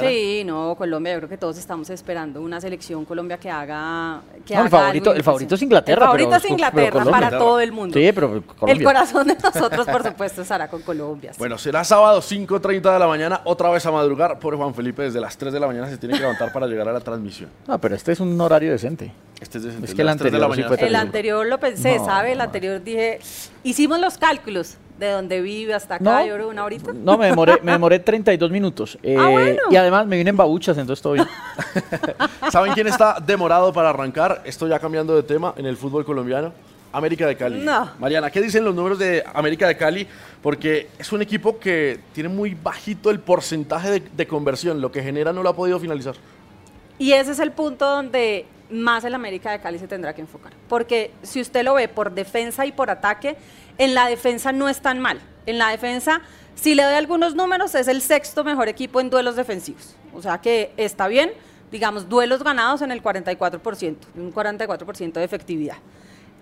Sí, 0.00 0.42
no, 0.44 0.74
Colombia, 0.76 1.12
yo 1.12 1.18
creo 1.20 1.28
que 1.28 1.38
todos 1.38 1.56
estamos 1.56 1.88
esperando 1.90 2.42
una 2.42 2.60
selección 2.60 3.04
Colombia 3.04 3.38
que 3.38 3.48
haga. 3.48 4.20
Que 4.44 4.54
el, 4.54 4.68
favorito, 4.68 5.14
el 5.14 5.22
favorito 5.22 5.54
es 5.54 5.62
Inglaterra. 5.62 6.02
El 6.02 6.06
favorito 6.06 6.34
es 6.34 6.50
Inglaterra 6.50 7.04
para 7.04 7.30
todo 7.30 7.60
el 7.60 7.70
mundo. 7.70 7.94
Sí, 7.94 8.10
pero 8.12 8.42
Colombia. 8.42 8.72
El 8.72 8.82
corazón 8.82 9.28
de 9.28 9.36
nosotros, 9.36 9.86
por 9.86 10.02
supuesto, 10.02 10.42
estará 10.42 10.68
con 10.68 10.82
Colombia. 10.82 11.32
Bueno, 11.38 11.56
será 11.58 11.84
sábado 11.84 12.20
5.30 12.20 12.92
de 12.92 12.98
la 12.98 13.06
mañana, 13.06 13.40
otra 13.44 13.70
vez 13.70 13.86
a 13.86 13.92
madrugar. 13.92 14.40
Por 14.40 14.56
Juan 14.56 14.74
Felipe, 14.74 15.02
desde 15.02 15.20
las 15.20 15.38
3 15.38 15.52
de 15.52 15.60
la 15.60 15.68
mañana 15.68 15.88
se 15.88 15.96
tiene 15.96 16.14
que 16.14 16.20
levantar 16.20 16.52
para 16.52 16.66
llegar 16.66 16.88
a 16.88 16.92
la 16.92 17.00
transmisión. 17.00 17.50
No, 17.66 17.80
pero 17.80 17.94
este 17.94 18.12
es 18.12 18.20
un 18.20 18.38
horario 18.40 18.72
decente. 18.72 19.12
Este 19.40 19.58
es 19.58 19.64
decente. 19.64 19.86
Es 19.86 19.94
que 19.94 20.02
el 20.02 20.08
anterior, 20.08 20.78
el 20.78 20.94
anterior 20.96 21.46
lo 21.46 21.58
pensé, 21.58 21.98
¿sabe? 21.98 22.32
El 22.32 22.40
anterior 22.40 22.82
dije, 22.82 23.20
hicimos 23.62 24.00
los 24.00 24.18
cálculos 24.18 24.76
de 24.98 25.10
donde 25.10 25.40
vive 25.40 25.74
hasta 25.74 25.94
acá, 25.96 26.24
yo 26.24 26.34
creo 26.34 26.48
una 26.48 26.64
horita. 26.64 26.92
No, 26.92 27.16
me 27.16 27.26
demoré, 27.26 27.58
me 27.62 27.72
demoré 27.72 27.98
32 28.00 28.50
minutos. 28.50 28.98
Eh, 29.02 29.16
ah, 29.18 29.30
Y 29.70 29.76
además 29.76 30.06
me 30.06 30.16
vine 30.16 30.30
en 30.30 30.36
babuchas, 30.36 30.76
entonces 30.76 31.00
todo 31.00 31.12
bien. 31.12 31.26
¿Saben 32.50 32.72
quién 32.72 32.88
está 32.88 33.18
demorado 33.24 33.72
para 33.72 33.90
arrancar? 33.90 34.42
Estoy 34.44 34.70
ya 34.70 34.78
cambiando 34.78 35.14
de 35.14 35.22
tema 35.22 35.54
en 35.56 35.66
el 35.66 35.76
fútbol 35.76 36.04
colombiano. 36.04 36.52
América 36.90 37.26
de 37.26 37.36
Cali. 37.36 37.60
No. 37.60 37.90
Mariana, 37.98 38.30
¿qué 38.30 38.40
dicen 38.40 38.64
los 38.64 38.74
números 38.74 38.98
de 38.98 39.22
América 39.34 39.68
de 39.68 39.76
Cali? 39.76 40.06
Porque 40.42 40.88
es 40.98 41.12
un 41.12 41.20
equipo 41.20 41.58
que 41.58 42.00
tiene 42.14 42.30
muy 42.30 42.54
bajito 42.54 43.10
el 43.10 43.20
porcentaje 43.20 43.90
de, 43.90 44.00
de 44.16 44.26
conversión, 44.26 44.80
lo 44.80 44.90
que 44.90 45.02
genera 45.02 45.32
no 45.32 45.42
lo 45.42 45.50
ha 45.50 45.54
podido 45.54 45.78
finalizar. 45.78 46.14
Y 46.98 47.12
ese 47.12 47.32
es 47.32 47.38
el 47.40 47.52
punto 47.52 47.86
donde 47.86 48.46
más 48.70 49.04
el 49.04 49.14
América 49.14 49.50
de 49.50 49.60
Cali 49.60 49.78
se 49.78 49.88
tendrá 49.88 50.14
que 50.14 50.20
enfocar. 50.20 50.52
Porque 50.68 51.12
si 51.22 51.40
usted 51.40 51.64
lo 51.64 51.74
ve 51.74 51.88
por 51.88 52.12
defensa 52.12 52.66
y 52.66 52.72
por 52.72 52.90
ataque, 52.90 53.36
en 53.78 53.94
la 53.94 54.06
defensa 54.06 54.52
no 54.52 54.68
es 54.68 54.80
tan 54.80 54.98
mal. 54.98 55.20
En 55.46 55.58
la 55.58 55.68
defensa, 55.70 56.20
si 56.54 56.74
le 56.74 56.82
doy 56.82 56.94
algunos 56.94 57.34
números, 57.34 57.74
es 57.74 57.88
el 57.88 58.02
sexto 58.02 58.44
mejor 58.44 58.68
equipo 58.68 59.00
en 59.00 59.10
duelos 59.10 59.36
defensivos. 59.36 59.96
O 60.12 60.20
sea 60.20 60.38
que 60.38 60.72
está 60.76 61.08
bien, 61.08 61.32
digamos, 61.70 62.08
duelos 62.08 62.42
ganados 62.42 62.82
en 62.82 62.90
el 62.90 63.02
44%, 63.02 63.96
un 64.16 64.32
44% 64.32 65.12
de 65.12 65.24
efectividad. 65.24 65.76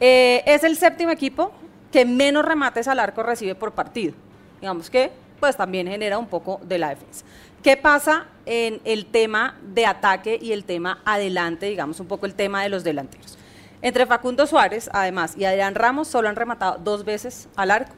Eh, 0.01 0.43
es 0.47 0.65
el 0.65 0.77
séptimo 0.77 1.11
equipo 1.11 1.53
que 1.93 2.05
menos 2.05 2.45
remates 2.45 2.89
al 2.89 3.01
arco 3.01 3.23
recibe 3.23 3.55
por 3.55 3.73
partido. 3.73 4.15
Digamos 4.61 4.91
que 4.91 5.11
pues 5.41 5.57
también 5.57 5.87
genera 5.87 6.19
un 6.19 6.27
poco 6.27 6.61
de 6.63 6.79
la 6.79 6.91
defensa. 6.91 7.25
¿Qué 7.67 7.77
pasa 7.77 8.27
en 8.45 8.81
el 8.85 9.07
tema 9.07 9.59
de 9.61 9.87
ataque 9.87 10.39
y 10.41 10.53
el 10.53 10.63
tema 10.63 11.01
adelante, 11.05 11.67
digamos 11.67 11.99
un 11.99 12.07
poco 12.07 12.25
el 12.25 12.37
tema 12.37 12.63
de 12.63 12.69
los 12.69 12.85
delanteros? 12.85 13.37
Entre 13.83 14.07
Facundo 14.07 14.47
Suárez, 14.47 14.89
además, 14.93 15.35
y 15.37 15.47
Adrián 15.47 15.75
Ramos 15.75 16.07
solo 16.07 16.29
han 16.29 16.37
rematado 16.37 16.79
dos 16.79 17.05
veces 17.05 17.49
al 17.57 17.73
arco 17.73 17.93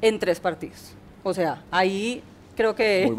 en 0.00 0.20
tres 0.20 0.38
partidos. 0.38 0.92
O 1.24 1.34
sea, 1.34 1.64
ahí 1.72 2.22
creo 2.54 2.76
que 2.76 3.12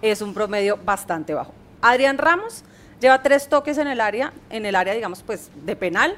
es 0.00 0.22
un 0.22 0.32
promedio 0.32 0.78
bastante 0.82 1.34
bajo. 1.34 1.52
Adrián 1.82 2.16
Ramos 2.16 2.64
lleva 2.98 3.20
tres 3.20 3.46
toques 3.46 3.76
en 3.76 3.88
el 3.88 4.00
área, 4.00 4.32
en 4.48 4.64
el 4.64 4.74
área, 4.74 4.94
digamos, 4.94 5.22
pues, 5.22 5.50
de 5.66 5.76
penal, 5.76 6.14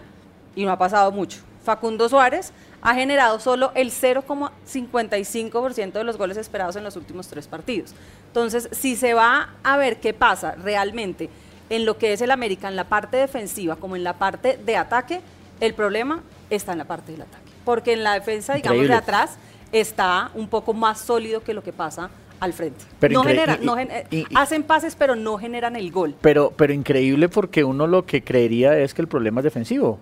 y 0.54 0.64
no 0.64 0.70
ha 0.70 0.78
pasado 0.78 1.10
mucho. 1.10 1.40
Facundo 1.66 2.08
Suárez 2.08 2.52
ha 2.80 2.94
generado 2.94 3.38
solo 3.40 3.72
el 3.74 3.90
0,55% 3.90 5.92
de 5.92 6.04
los 6.04 6.16
goles 6.16 6.36
esperados 6.36 6.76
en 6.76 6.84
los 6.84 6.96
últimos 6.96 7.26
tres 7.28 7.46
partidos. 7.48 7.92
Entonces, 8.28 8.68
si 8.72 8.96
se 8.96 9.14
va 9.14 9.50
a 9.64 9.76
ver 9.76 9.98
qué 9.98 10.14
pasa 10.14 10.54
realmente 10.62 11.28
en 11.68 11.84
lo 11.84 11.98
que 11.98 12.12
es 12.12 12.20
el 12.20 12.30
América, 12.30 12.68
en 12.68 12.76
la 12.76 12.84
parte 12.84 13.16
defensiva 13.16 13.74
como 13.76 13.96
en 13.96 14.04
la 14.04 14.12
parte 14.14 14.58
de 14.64 14.76
ataque, 14.76 15.20
el 15.60 15.74
problema 15.74 16.22
está 16.50 16.72
en 16.72 16.78
la 16.78 16.84
parte 16.84 17.12
del 17.12 17.22
ataque. 17.22 17.42
Porque 17.64 17.92
en 17.94 18.04
la 18.04 18.14
defensa, 18.14 18.54
digamos, 18.54 18.76
Increíble. 18.76 18.94
de 18.94 18.98
atrás 19.00 19.36
está 19.72 20.30
un 20.34 20.46
poco 20.48 20.72
más 20.72 21.00
sólido 21.00 21.42
que 21.42 21.52
lo 21.52 21.64
que 21.64 21.72
pasa 21.72 22.10
al 22.38 22.52
frente. 22.52 22.84
Pero 23.00 23.14
no 23.14 23.24
generan, 23.24 23.58
no 23.64 23.74
gen- 23.76 23.90
y- 24.12 24.18
y- 24.18 24.26
hacen 24.36 24.62
pases, 24.62 24.94
pero 24.94 25.16
no 25.16 25.36
generan 25.38 25.74
el 25.74 25.90
gol. 25.90 26.14
Pero, 26.20 26.52
pero 26.56 26.72
increíble 26.72 27.28
porque 27.28 27.64
uno 27.64 27.88
lo 27.88 28.06
que 28.06 28.22
creería 28.22 28.78
es 28.78 28.94
que 28.94 29.02
el 29.02 29.08
problema 29.08 29.40
es 29.40 29.44
defensivo. 29.44 29.98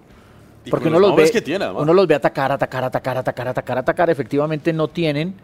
Y 0.64 0.71
Porque 0.71 0.88
uno 0.88 0.99
los 0.99 1.11
los, 1.11 1.16
ve, 1.16 1.30
que 1.30 1.42
tiene, 1.42 1.68
uno 1.71 1.92
los 1.92 2.06
ve 2.06 2.14
atacar, 2.14 2.50
atacar, 2.52 2.85
atacar, 2.85 3.18
atacar, 3.18 3.49
atacar, 3.49 3.78
atacar. 3.78 4.11
Efectivamente 4.11 4.73
no 4.73 4.88
tienen 4.88 5.35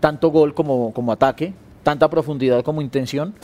tanto 0.00 0.28
gol 0.28 0.54
como, 0.54 0.92
como 0.92 1.12
ataque, 1.12 1.52
tanta 1.82 2.08
profundidad 2.10 2.62
como 2.62 2.82
intención, 2.82 3.34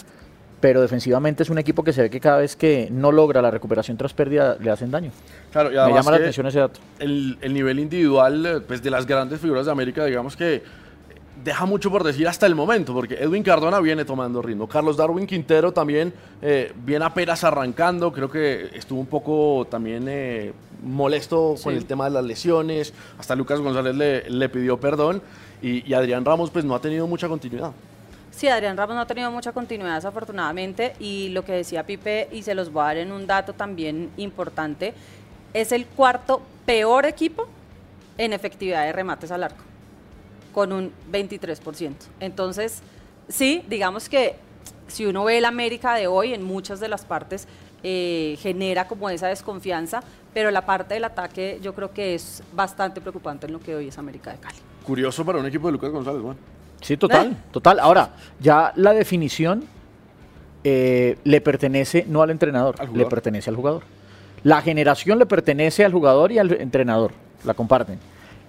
pero 0.61 0.80
defensivamente 0.80 1.42
es 1.42 1.50
un 1.50 1.58
equipo 1.58 1.85
que 1.85 1.92
se 1.92 2.02
ve 2.02 2.11
que 2.11 2.20
cada 2.20 2.38
vez 2.38 2.56
que 2.56 2.88
no 2.90 3.12
logra 3.12 3.40
la 3.42 3.50
recuperación 3.50 3.96
tras 3.96 4.12
pérdida 4.14 4.56
le 4.61 4.70
hacen 4.70 4.90
daño. 4.90 5.11
Claro, 5.52 5.70
y 5.70 5.75
Me 5.75 5.94
llama 5.94 6.11
la 6.11 6.16
atención 6.18 6.46
ese 6.46 6.58
dato. 6.61 6.80
el, 6.99 7.38
el 7.40 7.52
nivel 7.54 7.78
individual 7.78 8.64
pues, 8.66 8.82
de 8.82 8.90
las 8.90 9.06
grandes 9.06 9.40
figuras 9.40 9.66
de 9.66 9.73
América, 9.73 10.04
digamos 10.04 10.37
que 10.37 10.62
deja 11.44 11.64
mucho 11.66 11.90
por 11.90 12.02
decir 12.02 12.26
hasta 12.26 12.46
el 12.46 12.54
momento, 12.54 12.92
porque 12.92 13.14
Edwin 13.14 13.42
Cardona 13.42 13.78
viene 13.80 14.04
tomando 14.04 14.42
ritmo. 14.42 14.66
Carlos 14.66 14.96
Darwin 14.96 15.26
Quintero 15.26 15.73
también 15.73 16.12
eh, 16.42 16.73
viene 16.85 17.04
apenas 17.04 17.44
arrancando, 17.44 18.12
creo 18.12 18.30
que 18.30 18.70
estuvo 18.75 18.99
un 18.99 19.06
poco 19.06 19.66
también 19.70 20.06
eh, 20.08 20.52
molesto 20.83 21.54
con 21.62 21.75
el 21.75 21.87
tema 21.87 22.04
de 22.04 22.11
las 22.11 22.25
lesiones, 22.25 22.92
hasta 23.18 23.35
Lucas 23.35 23.61
González 23.61 23.95
le, 23.95 24.30
le 24.30 24.49
pidió 24.49 24.78
perdón 24.78 25.23
y, 25.62 25.88
y 25.88 25.95
Adrián 25.95 26.25
Ramos 26.25 26.50
pues 26.50 26.64
no 26.64 26.75
ha 26.75 26.80
tenido 26.80 27.06
mucha 27.06 27.28
continuidad. 27.28 27.73
Sí, 28.30 28.49
Adrián 28.49 28.76
Ramos 28.76 28.95
no 28.95 29.00
ha 29.00 29.06
tenido 29.06 29.30
mucha 29.30 29.52
continuidad 29.52 29.95
desafortunadamente 29.95 30.95
y 31.00 31.30
lo 31.30 31.42
que 31.42 31.52
decía 31.52 31.87
Pipe, 31.87 32.28
y 32.33 32.42
se 32.42 32.54
los 32.54 32.71
voy 32.71 32.83
a 32.83 32.87
dar 32.87 32.97
en 32.99 33.12
un 33.12 33.26
dato 33.26 33.54
también 33.54 34.11
importante, 34.18 34.92
es 35.54 35.73
el 35.73 35.87
cuarto 35.87 36.42
peor 36.66 37.06
equipo 37.06 37.47
en 38.18 38.35
efectividad 38.35 38.85
de 38.85 38.92
remates 38.92 39.30
al 39.30 39.42
arco, 39.42 39.64
con 40.52 40.73
un 40.73 40.92
23%. 41.11 41.95
Entonces, 42.21 42.83
sí, 43.28 43.64
digamos 43.68 44.11
que 44.11 44.37
si 44.87 45.06
uno 45.06 45.25
ve 45.25 45.38
el 45.38 45.47
América 45.47 45.95
de 45.95 46.06
hoy, 46.06 46.35
en 46.35 46.42
muchas 46.42 46.78
de 46.78 46.88
las 46.88 47.06
partes 47.06 47.49
eh, 47.83 48.37
genera 48.40 48.87
como 48.87 49.09
esa 49.11 49.28
desconfianza, 49.28 50.02
pero 50.37 50.50
la 50.50 50.66
parte 50.66 50.93
del 50.93 51.05
ataque 51.05 51.59
yo 51.62 51.75
creo 51.75 51.95
que 51.95 52.14
es 52.14 52.43
bastante 52.52 53.00
preocupante 53.00 53.47
en 53.47 53.55
lo 53.55 53.59
que 53.59 53.75
hoy 53.75 53.88
es 53.88 53.97
América 53.97 54.33
de 54.33 54.37
Cali. 54.37 54.59
Curioso 54.85 55.25
para 55.25 55.38
un 55.38 55.47
equipo 55.47 55.66
de 55.69 55.73
Lucas 55.73 55.90
González, 55.90 56.21
bueno. 56.21 56.38
Sí, 56.83 56.99
total, 56.99 57.28
Eh. 57.28 57.37
total. 57.50 57.78
Ahora, 57.81 58.11
ya 58.38 58.71
la 58.76 58.93
definición 58.93 59.64
eh, 60.62 61.16
le 61.25 61.40
pertenece 61.40 62.05
no 62.07 62.21
al 62.21 62.28
entrenador, 62.28 62.75
Al 62.78 62.93
le 62.93 63.07
pertenece 63.07 63.49
al 63.49 63.57
jugador. 63.57 63.85
La 64.43 64.61
generación 64.61 65.19
le 65.19 65.25
pertenece 65.25 65.87
al 65.87 65.93
jugador 65.93 66.31
y 66.33 66.38
al 66.38 66.52
entrenador, 66.61 67.12
la 67.43 67.55
comparten. 67.55 67.99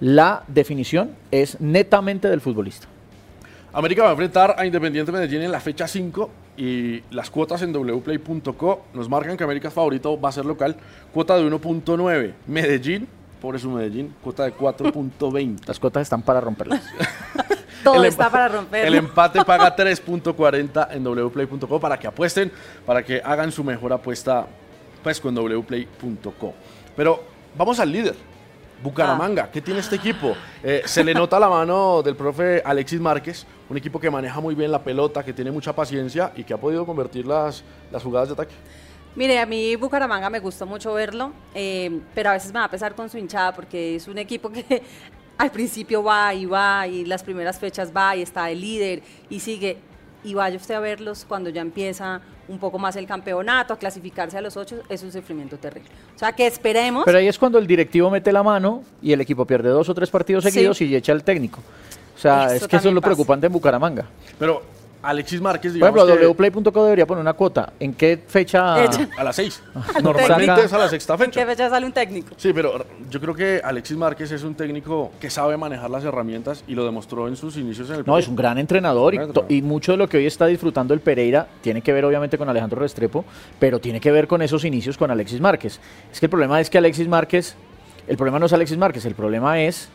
La 0.01 0.43
definición 0.49 1.11
es 1.31 1.61
netamente 1.61 2.27
del 2.27 2.41
futbolista. 2.41 2.87
América 3.71 4.03
va 4.03 4.09
a 4.09 4.11
enfrentar 4.11 4.55
a 4.57 4.65
Independiente 4.65 5.09
Medellín 5.13 5.41
en 5.41 5.53
la 5.53 5.61
fecha 5.61 5.87
5 5.87 6.29
y 6.57 7.03
las 7.11 7.29
cuotas 7.29 7.61
en 7.61 7.71
wplay.co 7.71 8.85
nos 8.93 9.07
marcan 9.07 9.37
que 9.37 9.43
América 9.43 9.67
es 9.67 9.73
favorito, 9.73 10.19
va 10.19 10.29
a 10.29 10.31
ser 10.31 10.45
local, 10.45 10.75
cuota 11.13 11.37
de 11.37 11.43
1.9. 11.43 12.33
Medellín, 12.47 13.07
por 13.39 13.55
eso 13.55 13.69
Medellín, 13.69 14.13
cuota 14.23 14.43
de 14.43 14.53
4.20. 14.53 15.67
Las 15.67 15.79
cuotas 15.79 16.01
están 16.01 16.23
para 16.23 16.41
romperlas. 16.41 16.83
Todo 17.83 17.95
El 17.95 18.05
está 18.05 18.29
para 18.29 18.47
romper. 18.47 18.85
El 18.87 18.95
empate 18.95 19.45
paga 19.45 19.75
3.40 19.75 20.87
en 20.91 21.03
wplay.co 21.03 21.79
para 21.79 21.97
que 21.99 22.07
apuesten, 22.07 22.51
para 22.85 23.03
que 23.03 23.21
hagan 23.23 23.51
su 23.51 23.63
mejor 23.63 23.93
apuesta 23.93 24.47
pues 25.03 25.21
con 25.21 25.35
wplay.co. 25.35 26.53
Pero 26.95 27.23
vamos 27.55 27.79
al 27.79 27.91
líder. 27.91 28.15
Bucaramanga, 28.81 29.49
¿qué 29.51 29.61
tiene 29.61 29.79
este 29.79 29.95
equipo? 29.95 30.35
Eh, 30.63 30.83
se 30.85 31.03
le 31.03 31.13
nota 31.13 31.39
la 31.39 31.49
mano 31.49 32.01
del 32.03 32.15
profe 32.15 32.61
Alexis 32.63 32.99
Márquez, 32.99 33.45
un 33.69 33.77
equipo 33.77 33.99
que 33.99 34.09
maneja 34.09 34.39
muy 34.39 34.53
bien 34.53 34.71
la 34.71 34.83
pelota, 34.83 35.23
que 35.23 35.33
tiene 35.33 35.51
mucha 35.51 35.73
paciencia 35.73 36.31
y 36.35 36.43
que 36.43 36.53
ha 36.53 36.57
podido 36.57 36.85
convertir 36.85 37.25
las, 37.25 37.63
las 37.91 38.03
jugadas 38.03 38.29
de 38.29 38.33
ataque. 38.33 38.53
Mire, 39.15 39.39
a 39.39 39.47
mí 39.47 39.75
Bucaramanga 39.75 40.29
me 40.29 40.39
gusta 40.39 40.63
mucho 40.65 40.93
verlo, 40.93 41.33
eh, 41.55 42.01
pero 42.13 42.29
a 42.29 42.33
veces 42.33 42.53
me 42.53 42.59
va 42.59 42.65
a 42.65 42.69
pesar 42.69 42.93
con 42.93 43.09
su 43.09 43.17
hinchada 43.17 43.51
porque 43.51 43.95
es 43.95 44.07
un 44.07 44.19
equipo 44.19 44.51
que 44.51 44.83
al 45.39 45.49
principio 45.49 46.03
va 46.03 46.33
y 46.35 46.45
va 46.45 46.85
y 46.87 47.03
las 47.03 47.23
primeras 47.23 47.57
fechas 47.57 47.91
va 47.95 48.15
y 48.15 48.21
está 48.21 48.49
el 48.51 48.61
líder 48.61 49.01
y 49.29 49.39
sigue. 49.39 49.77
Y 50.23 50.35
vaya 50.35 50.57
usted 50.57 50.75
a 50.75 50.79
verlos 50.79 51.25
cuando 51.27 51.49
ya 51.49 51.61
empieza 51.61 52.21
un 52.47 52.59
poco 52.59 52.79
más 52.79 52.95
el 52.95 53.05
campeonato, 53.05 53.73
a 53.73 53.77
clasificarse 53.77 54.37
a 54.37 54.41
los 54.41 54.55
ocho, 54.57 54.77
es 54.89 55.03
un 55.03 55.11
sufrimiento 55.11 55.57
terrible. 55.57 55.89
O 56.15 56.19
sea, 56.19 56.31
que 56.33 56.47
esperemos. 56.47 57.03
Pero 57.05 57.17
ahí 57.17 57.27
es 57.27 57.37
cuando 57.37 57.57
el 57.59 57.67
directivo 57.67 58.09
mete 58.09 58.31
la 58.31 58.43
mano 58.43 58.83
y 59.01 59.11
el 59.11 59.21
equipo 59.21 59.45
pierde 59.45 59.69
dos 59.69 59.89
o 59.89 59.93
tres 59.93 60.09
partidos 60.09 60.43
Sí. 60.45 60.51
seguidos 60.51 60.81
y 60.81 60.95
echa 60.95 61.11
al 61.11 61.23
técnico. 61.23 61.61
O 62.15 62.19
sea, 62.19 62.45
Eso 62.45 62.65
es 62.65 62.67
que 62.67 62.77
eso 62.77 62.87
es 62.87 62.93
lo 62.95 63.01
pasa. 63.01 63.09
preocupante 63.09 63.47
en 63.47 63.53
Bucaramanga. 63.53 64.05
Pero 64.39 64.63
Alexis 65.01 65.39
Márquez, 65.41 65.71
Por 65.71 65.75
digamos 65.75 66.03
ejemplo, 66.09 66.19
que 66.35 66.49
wplay.co 66.49 66.83
debería 66.83 67.05
poner 67.05 67.21
una 67.21 67.33
cuota. 67.33 67.71
¿En 67.79 67.93
qué 67.93 68.21
fecha? 68.27 68.83
Echa. 68.83 69.07
a 69.17 69.23
las 69.23 69.35
6. 69.35 69.63
Saca- 69.73 69.99
Normalmente 70.01 70.65
es 70.65 70.73
a 70.73 70.77
la 70.77 70.89
sexta 70.89 71.13
¿En 71.13 71.19
fecha. 71.19 71.39
qué 71.41 71.45
fecha 71.45 71.69
sale 71.69 71.85
un 71.85 71.91
técnico? 71.91 72.33
Sí, 72.37 72.51
pero 72.53 72.85
yo 73.09 73.19
creo 73.21 73.33
que 73.35 73.61
Alexis 73.63 73.95
Márquez 73.97 74.31
es 74.31 74.43
un 74.43 74.55
técnico 74.55 75.11
que 75.19 75.29
sabe 75.29 75.55
manejar 75.57 75.89
las 75.89 76.03
herramientas 76.03 76.63
y 76.67 76.75
lo 76.75 76.83
demostró 76.85 77.27
en 77.27 77.35
sus 77.35 77.57
inicios 77.57 77.89
en 77.89 77.97
el 77.97 78.03
No, 78.05 78.17
es 78.17 78.27
un 78.27 78.35
gran 78.35 78.57
entrenador 78.57 79.13
y, 79.13 79.17
Gran 79.17 79.31
y 79.49 79.61
mucho 79.61 79.91
de 79.93 79.97
lo 79.97 80.07
que 80.09 80.17
hoy 80.17 80.25
está 80.25 80.45
disfrutando 80.47 80.93
el 80.93 80.99
Pereira 80.99 81.47
tiene 81.61 81.81
que 81.81 81.93
ver 81.93 82.03
obviamente 82.05 82.37
con 82.37 82.49
Alejandro 82.49 82.79
Restrepo, 82.81 83.23
pero 83.59 83.79
tiene 83.79 83.99
que 83.99 84.11
ver 84.11 84.27
con 84.27 84.41
esos 84.41 84.65
inicios 84.65 84.97
con 84.97 85.11
Alexis 85.11 85.39
Márquez. 85.39 85.79
Es 86.11 86.19
que 86.19 86.25
el 86.25 86.29
problema 86.29 86.59
es 86.59 86.69
que 86.69 86.77
Alexis 86.77 87.07
Márquez, 87.07 87.55
el 88.07 88.17
problema 88.17 88.39
no 88.39 88.45
es 88.47 88.53
Alexis 88.53 88.77
Márquez, 88.77 89.05
el 89.05 89.15
problema 89.15 89.61
es 89.61 89.89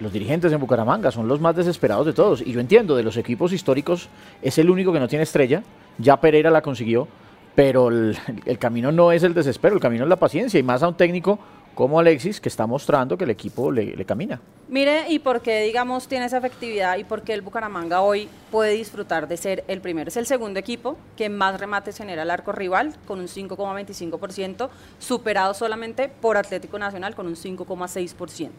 los 0.00 0.12
dirigentes 0.12 0.52
en 0.52 0.60
Bucaramanga, 0.60 1.10
son 1.10 1.28
los 1.28 1.40
más 1.40 1.56
desesperados 1.56 2.06
de 2.06 2.12
todos. 2.12 2.40
Y 2.40 2.52
yo 2.52 2.60
entiendo, 2.60 2.96
de 2.96 3.02
los 3.02 3.16
equipos 3.16 3.52
históricos 3.52 4.08
es 4.42 4.58
el 4.58 4.70
único 4.70 4.92
que 4.92 5.00
no 5.00 5.08
tiene 5.08 5.22
estrella, 5.24 5.62
ya 5.98 6.20
Pereira 6.20 6.50
la 6.50 6.62
consiguió, 6.62 7.06
pero 7.54 7.88
el, 7.88 8.16
camino 8.58 8.90
no 8.90 9.12
es 9.12 9.22
el 9.22 9.32
desespero, 9.34 9.74
el 9.76 9.80
camino 9.80 10.04
es 10.04 10.08
la 10.10 10.16
paciencia 10.16 10.58
y 10.58 10.62
más 10.62 10.82
a 10.82 10.88
un 10.88 10.96
técnico 10.96 11.38
como 11.76 11.98
Alexis 11.98 12.40
que 12.40 12.48
está 12.48 12.66
mostrando 12.68 13.18
que 13.18 13.24
el 13.24 13.30
equipo 13.30 13.70
le- 13.72 13.96
le 13.96 14.04
camina. 14.04 14.40
Mire, 14.68 15.06
y 15.10 15.18
por 15.18 15.40
qué, 15.40 15.62
digamos, 15.62 16.06
tiene 16.06 16.26
esa 16.26 16.38
efectividad 16.38 16.96
y 16.98 17.04
por 17.04 17.22
qué 17.22 17.32
el 17.34 17.42
Bucaramanga 17.42 18.00
hoy 18.00 18.28
puede 18.52 18.72
disfrutar 18.74 19.26
de 19.26 19.36
ser 19.36 19.64
el 19.66 19.80
primero. 19.80 20.06
Es 20.08 20.16
el 20.16 20.26
segundo 20.26 20.58
equipo 20.60 20.96
que 21.16 21.28
más 21.28 21.58
remates 21.58 21.96
genera 21.96 22.22
el 22.22 22.30
arco 22.30 22.52
rival, 22.52 22.94
con 23.06 23.18
un 23.18 23.26
5,25%, 23.26 24.68
superado 24.98 25.54
solamente 25.54 26.08
por 26.08 26.36
Atlético 26.36 26.78
Nacional 26.78 27.14
con 27.14 27.26
un 27.26 27.34
5,6%. 27.36 28.50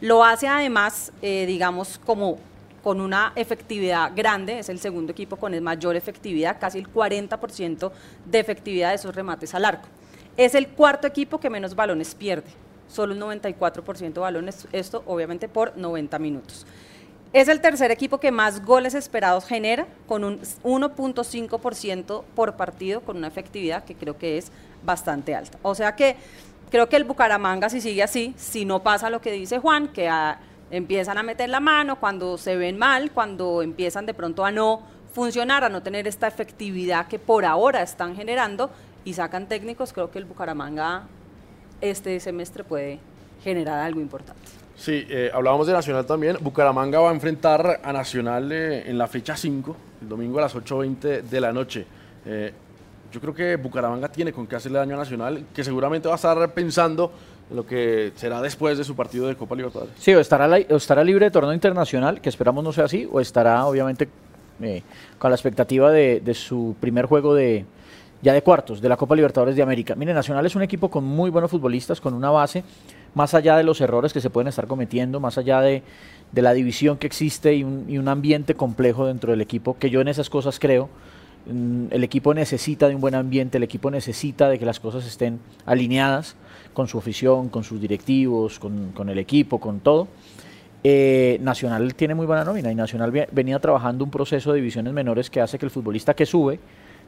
Lo 0.00 0.24
hace 0.24 0.46
además, 0.46 1.12
eh, 1.22 1.44
digamos, 1.46 1.98
como 2.04 2.38
con 2.82 3.00
una 3.00 3.32
efectividad 3.34 4.12
grande, 4.14 4.60
es 4.60 4.68
el 4.68 4.78
segundo 4.78 5.10
equipo 5.10 5.36
con 5.36 5.60
mayor 5.62 5.96
efectividad, 5.96 6.58
casi 6.60 6.78
el 6.78 6.88
40% 6.88 7.90
de 8.24 8.38
efectividad 8.38 8.90
de 8.90 8.94
esos 8.94 9.14
remates 9.14 9.54
al 9.54 9.64
arco. 9.64 9.88
Es 10.36 10.54
el 10.54 10.68
cuarto 10.68 11.06
equipo 11.06 11.40
que 11.40 11.50
menos 11.50 11.74
balones 11.74 12.14
pierde, 12.14 12.48
solo 12.86 13.12
un 13.14 13.20
94% 13.20 14.12
de 14.12 14.20
balones, 14.20 14.68
esto 14.72 15.02
obviamente 15.06 15.48
por 15.48 15.76
90 15.76 16.18
minutos. 16.20 16.64
Es 17.32 17.48
el 17.48 17.60
tercer 17.60 17.90
equipo 17.90 18.18
que 18.18 18.30
más 18.30 18.64
goles 18.64 18.94
esperados 18.94 19.44
genera, 19.44 19.86
con 20.06 20.24
un 20.24 20.40
1.5% 20.40 22.22
por 22.34 22.56
partido, 22.56 23.02
con 23.02 23.18
una 23.18 23.26
efectividad 23.26 23.84
que 23.84 23.96
creo 23.96 24.16
que 24.16 24.38
es 24.38 24.50
bastante 24.82 25.34
alta. 25.34 25.58
O 25.62 25.74
sea 25.74 25.94
que 25.94 26.16
creo 26.70 26.88
que 26.88 26.96
el 26.96 27.04
Bucaramanga, 27.04 27.68
si 27.68 27.80
sigue 27.80 28.02
así, 28.02 28.34
si 28.36 28.64
no 28.64 28.82
pasa 28.82 29.10
lo 29.10 29.20
que 29.20 29.32
dice 29.32 29.58
Juan, 29.58 29.88
que 29.88 30.08
ah, 30.08 30.38
empiezan 30.70 31.18
a 31.18 31.22
meter 31.22 31.48
la 31.48 31.60
mano 31.60 31.96
cuando 31.96 32.38
se 32.38 32.56
ven 32.56 32.78
mal, 32.78 33.10
cuando 33.12 33.62
empiezan 33.62 34.06
de 34.06 34.14
pronto 34.14 34.44
a 34.44 34.50
no 34.50 34.82
funcionar, 35.12 35.64
a 35.64 35.68
no 35.68 35.82
tener 35.82 36.06
esta 36.06 36.26
efectividad 36.26 37.06
que 37.06 37.18
por 37.18 37.44
ahora 37.44 37.82
están 37.82 38.14
generando 38.14 38.70
y 39.04 39.14
sacan 39.14 39.48
técnicos, 39.48 39.92
creo 39.92 40.10
que 40.10 40.18
el 40.18 40.24
Bucaramanga 40.24 41.04
este 41.80 42.18
semestre 42.20 42.64
puede 42.64 42.98
generar 43.42 43.78
algo 43.78 44.00
importante. 44.00 44.42
Sí, 44.76 45.06
eh, 45.08 45.30
hablábamos 45.32 45.66
de 45.66 45.72
Nacional 45.72 46.06
también. 46.06 46.36
Bucaramanga 46.40 47.00
va 47.00 47.10
a 47.10 47.12
enfrentar 47.12 47.80
a 47.82 47.92
Nacional 47.92 48.52
eh, 48.52 48.88
en 48.88 48.96
la 48.96 49.08
fecha 49.08 49.36
5, 49.36 49.76
el 50.02 50.08
domingo 50.08 50.38
a 50.38 50.42
las 50.42 50.54
8.20 50.54 51.22
de 51.22 51.40
la 51.40 51.52
noche. 51.52 51.84
Eh, 52.24 52.52
yo 53.12 53.20
creo 53.20 53.34
que 53.34 53.56
Bucaramanga 53.56 54.08
tiene 54.08 54.32
con 54.32 54.46
qué 54.46 54.56
hacerle 54.56 54.78
daño 54.78 54.94
a 54.94 54.98
Nacional, 54.98 55.44
que 55.54 55.64
seguramente 55.64 56.08
va 56.08 56.14
a 56.14 56.16
estar 56.16 56.52
pensando 56.52 57.12
en 57.50 57.56
lo 57.56 57.66
que 57.66 58.12
será 58.16 58.42
después 58.42 58.76
de 58.76 58.84
su 58.84 58.94
partido 58.94 59.26
de 59.26 59.36
Copa 59.36 59.54
Libertadores. 59.54 59.94
Sí, 59.98 60.14
o 60.14 60.20
estará, 60.20 60.48
o 60.48 60.76
estará 60.76 61.02
libre 61.02 61.26
de 61.26 61.30
torneo 61.30 61.54
internacional, 61.54 62.20
que 62.20 62.28
esperamos 62.28 62.62
no 62.62 62.72
sea 62.72 62.84
así, 62.84 63.08
o 63.10 63.20
estará 63.20 63.64
obviamente 63.66 64.08
eh, 64.60 64.82
con 65.18 65.30
la 65.30 65.36
expectativa 65.36 65.90
de, 65.90 66.20
de 66.20 66.34
su 66.34 66.76
primer 66.80 67.06
juego 67.06 67.34
de 67.34 67.64
ya 68.20 68.32
de 68.32 68.42
cuartos 68.42 68.80
de 68.80 68.88
la 68.88 68.96
Copa 68.96 69.14
Libertadores 69.14 69.54
de 69.54 69.62
América. 69.62 69.94
Mire, 69.94 70.12
Nacional 70.12 70.44
es 70.44 70.56
un 70.56 70.62
equipo 70.62 70.90
con 70.90 71.04
muy 71.04 71.30
buenos 71.30 71.50
futbolistas, 71.50 72.00
con 72.00 72.14
una 72.14 72.30
base, 72.30 72.64
más 73.14 73.32
allá 73.32 73.56
de 73.56 73.62
los 73.62 73.80
errores 73.80 74.12
que 74.12 74.20
se 74.20 74.28
pueden 74.28 74.48
estar 74.48 74.66
cometiendo, 74.66 75.20
más 75.20 75.38
allá 75.38 75.60
de, 75.60 75.84
de 76.32 76.42
la 76.42 76.52
división 76.52 76.98
que 76.98 77.06
existe 77.06 77.54
y 77.54 77.62
un, 77.62 77.84
y 77.88 77.96
un 77.96 78.08
ambiente 78.08 78.54
complejo 78.54 79.06
dentro 79.06 79.30
del 79.30 79.40
equipo, 79.40 79.78
que 79.78 79.88
yo 79.88 80.00
en 80.00 80.08
esas 80.08 80.28
cosas 80.28 80.58
creo. 80.58 80.88
Mm, 81.46 81.86
El 81.90 82.04
equipo 82.04 82.34
necesita 82.34 82.88
de 82.88 82.94
un 82.94 83.00
buen 83.00 83.14
ambiente, 83.14 83.56
el 83.58 83.64
equipo 83.64 83.90
necesita 83.90 84.48
de 84.48 84.58
que 84.58 84.66
las 84.66 84.80
cosas 84.80 85.06
estén 85.06 85.40
alineadas 85.66 86.36
con 86.74 86.88
su 86.88 86.98
afición, 86.98 87.48
con 87.48 87.64
sus 87.64 87.80
directivos, 87.80 88.58
con, 88.58 88.92
con 88.92 89.08
el 89.08 89.18
equipo, 89.18 89.58
con 89.58 89.80
todo. 89.80 90.08
Eh, 90.84 91.38
Nacional 91.40 91.94
tiene 91.94 92.14
muy 92.14 92.26
buena 92.26 92.44
nómina 92.44 92.70
y 92.70 92.74
Nacional 92.74 93.10
ve- 93.10 93.28
venía 93.32 93.58
trabajando 93.58 94.04
un 94.04 94.10
proceso 94.10 94.52
de 94.52 94.56
divisiones 94.58 94.92
menores 94.92 95.28
que 95.28 95.40
hace 95.40 95.58
que 95.58 95.64
el 95.66 95.70
futbolista 95.70 96.14
que 96.14 96.24
sube 96.24 96.60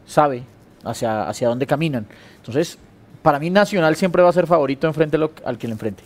sabe 0.06 0.42
hacia, 0.84 1.28
hacia 1.28 1.49
dónde 1.49 1.66
caminan. 1.66 2.06
Entonces, 2.38 2.78
para 3.22 3.38
mí 3.38 3.49
Nacional 3.50 3.94
siempre 3.94 4.22
va 4.22 4.30
a 4.30 4.32
ser 4.32 4.46
favorito 4.46 4.87
enfrente 4.88 5.18
al 5.44 5.58
que 5.58 5.66
le 5.68 5.75
enfrente. 5.75 6.02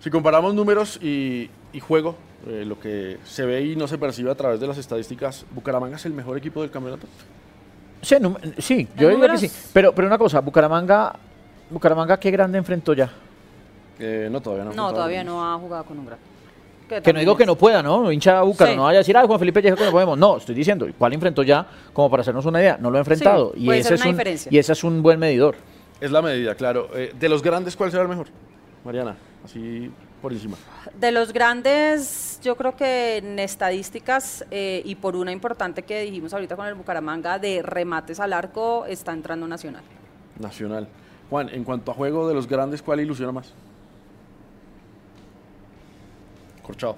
Si 0.00 0.10
comparamos 0.10 0.54
números 0.54 0.98
y, 1.02 1.48
y 1.72 1.80
juego, 1.80 2.16
eh, 2.48 2.64
lo 2.66 2.78
que 2.78 3.16
se 3.24 3.46
ve 3.46 3.64
y 3.64 3.76
no 3.76 3.88
se 3.88 3.96
percibe 3.96 4.30
a 4.30 4.34
través 4.34 4.60
de 4.60 4.66
las 4.66 4.76
estadísticas, 4.76 5.46
¿Bucaramanga 5.54 5.96
es 5.96 6.04
el 6.04 6.12
mejor 6.12 6.36
equipo 6.36 6.60
del 6.60 6.70
campeonato? 6.70 7.06
Sí, 8.02 8.16
sí 8.58 8.88
yo 8.96 9.08
diría 9.08 9.28
que 9.30 9.38
sí. 9.38 9.50
Pero, 9.72 9.94
pero 9.94 10.06
una 10.06 10.18
cosa, 10.18 10.40
Bucaramanga, 10.40 11.14
Bucaramanga, 11.70 12.18
¿qué 12.18 12.30
grande 12.30 12.58
enfrentó 12.58 12.92
ya? 12.92 13.10
Eh, 13.98 14.28
no, 14.30 14.40
todavía 14.40 14.64
no. 14.64 14.72
No, 14.74 14.92
todavía 14.92 15.24
no 15.24 15.44
ha 15.44 15.58
jugado 15.58 15.84
con 15.84 15.98
un 15.98 16.06
gran. 16.06 16.18
Que 17.02 17.12
no 17.12 17.18
digo 17.18 17.36
que 17.36 17.44
no 17.44 17.56
pueda, 17.56 17.82
¿no? 17.82 18.12
Hincha 18.12 18.42
Búcaro, 18.42 18.70
Sí. 18.70 18.76
no 18.76 18.84
vaya 18.84 18.98
a 18.98 19.00
decir, 19.00 19.16
ah, 19.16 19.26
Juan 19.26 19.40
Felipe 19.40 19.60
dijo 19.60 19.74
que 19.74 19.84
no 19.84 19.90
podemos. 19.90 20.16
No, 20.16 20.36
estoy 20.36 20.54
diciendo, 20.54 20.86
¿cuál 20.96 21.12
enfrentó 21.14 21.42
ya? 21.42 21.66
Como 21.92 22.08
para 22.08 22.20
hacernos 22.20 22.46
una 22.46 22.60
idea. 22.60 22.78
No 22.80 22.90
lo 22.90 22.98
ha 22.98 23.00
enfrentado. 23.00 23.52
Sí, 23.54 23.62
y, 23.62 23.66
puede 23.66 23.78
ese 23.80 23.88
ser 23.88 23.94
es 23.94 24.00
una 24.02 24.10
un, 24.10 24.16
diferencia. 24.16 24.48
y 24.52 24.58
ese 24.58 24.72
es 24.72 24.84
un 24.84 25.02
buen 25.02 25.18
medidor. 25.18 25.56
Es 26.00 26.12
la 26.12 26.22
medida, 26.22 26.54
claro. 26.54 26.90
Eh, 26.94 27.12
de 27.18 27.28
los 27.28 27.42
grandes, 27.42 27.74
¿cuál 27.74 27.90
será 27.90 28.04
el 28.04 28.08
mejor? 28.08 28.28
Mariana, 28.84 29.16
así 29.44 29.90
por 30.26 30.32
encima. 30.32 30.56
De 30.98 31.12
los 31.12 31.32
grandes, 31.32 32.40
yo 32.42 32.56
creo 32.56 32.74
que 32.74 33.18
en 33.18 33.38
estadísticas 33.38 34.44
eh, 34.50 34.82
y 34.84 34.96
por 34.96 35.14
una 35.14 35.30
importante 35.30 35.82
que 35.82 36.00
dijimos 36.00 36.34
ahorita 36.34 36.56
con 36.56 36.66
el 36.66 36.74
Bucaramanga 36.74 37.38
de 37.38 37.62
remates 37.62 38.18
al 38.18 38.32
arco 38.32 38.84
está 38.86 39.12
entrando 39.12 39.46
Nacional. 39.46 39.84
Nacional. 40.40 40.88
Juan, 41.30 41.48
en 41.50 41.62
cuanto 41.62 41.92
a 41.92 41.94
juego 41.94 42.26
de 42.26 42.34
los 42.34 42.48
grandes, 42.48 42.82
¿cuál 42.82 42.98
ilusiona 42.98 43.30
más? 43.30 43.52
Corchado. 46.64 46.96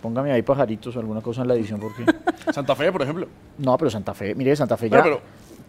Póngame 0.00 0.30
ahí 0.30 0.42
pajaritos 0.42 0.94
o 0.94 1.00
alguna 1.00 1.22
cosa 1.22 1.42
en 1.42 1.48
la 1.48 1.54
edición 1.54 1.80
porque... 1.80 2.04
Santa 2.52 2.76
Fe, 2.76 2.92
por 2.92 3.02
ejemplo. 3.02 3.26
no, 3.58 3.76
pero 3.78 3.90
Santa 3.90 4.14
Fe, 4.14 4.32
mire, 4.36 4.54
Santa 4.54 4.76
Fe 4.76 4.88
ya... 4.88 5.02
Pero 5.02 5.20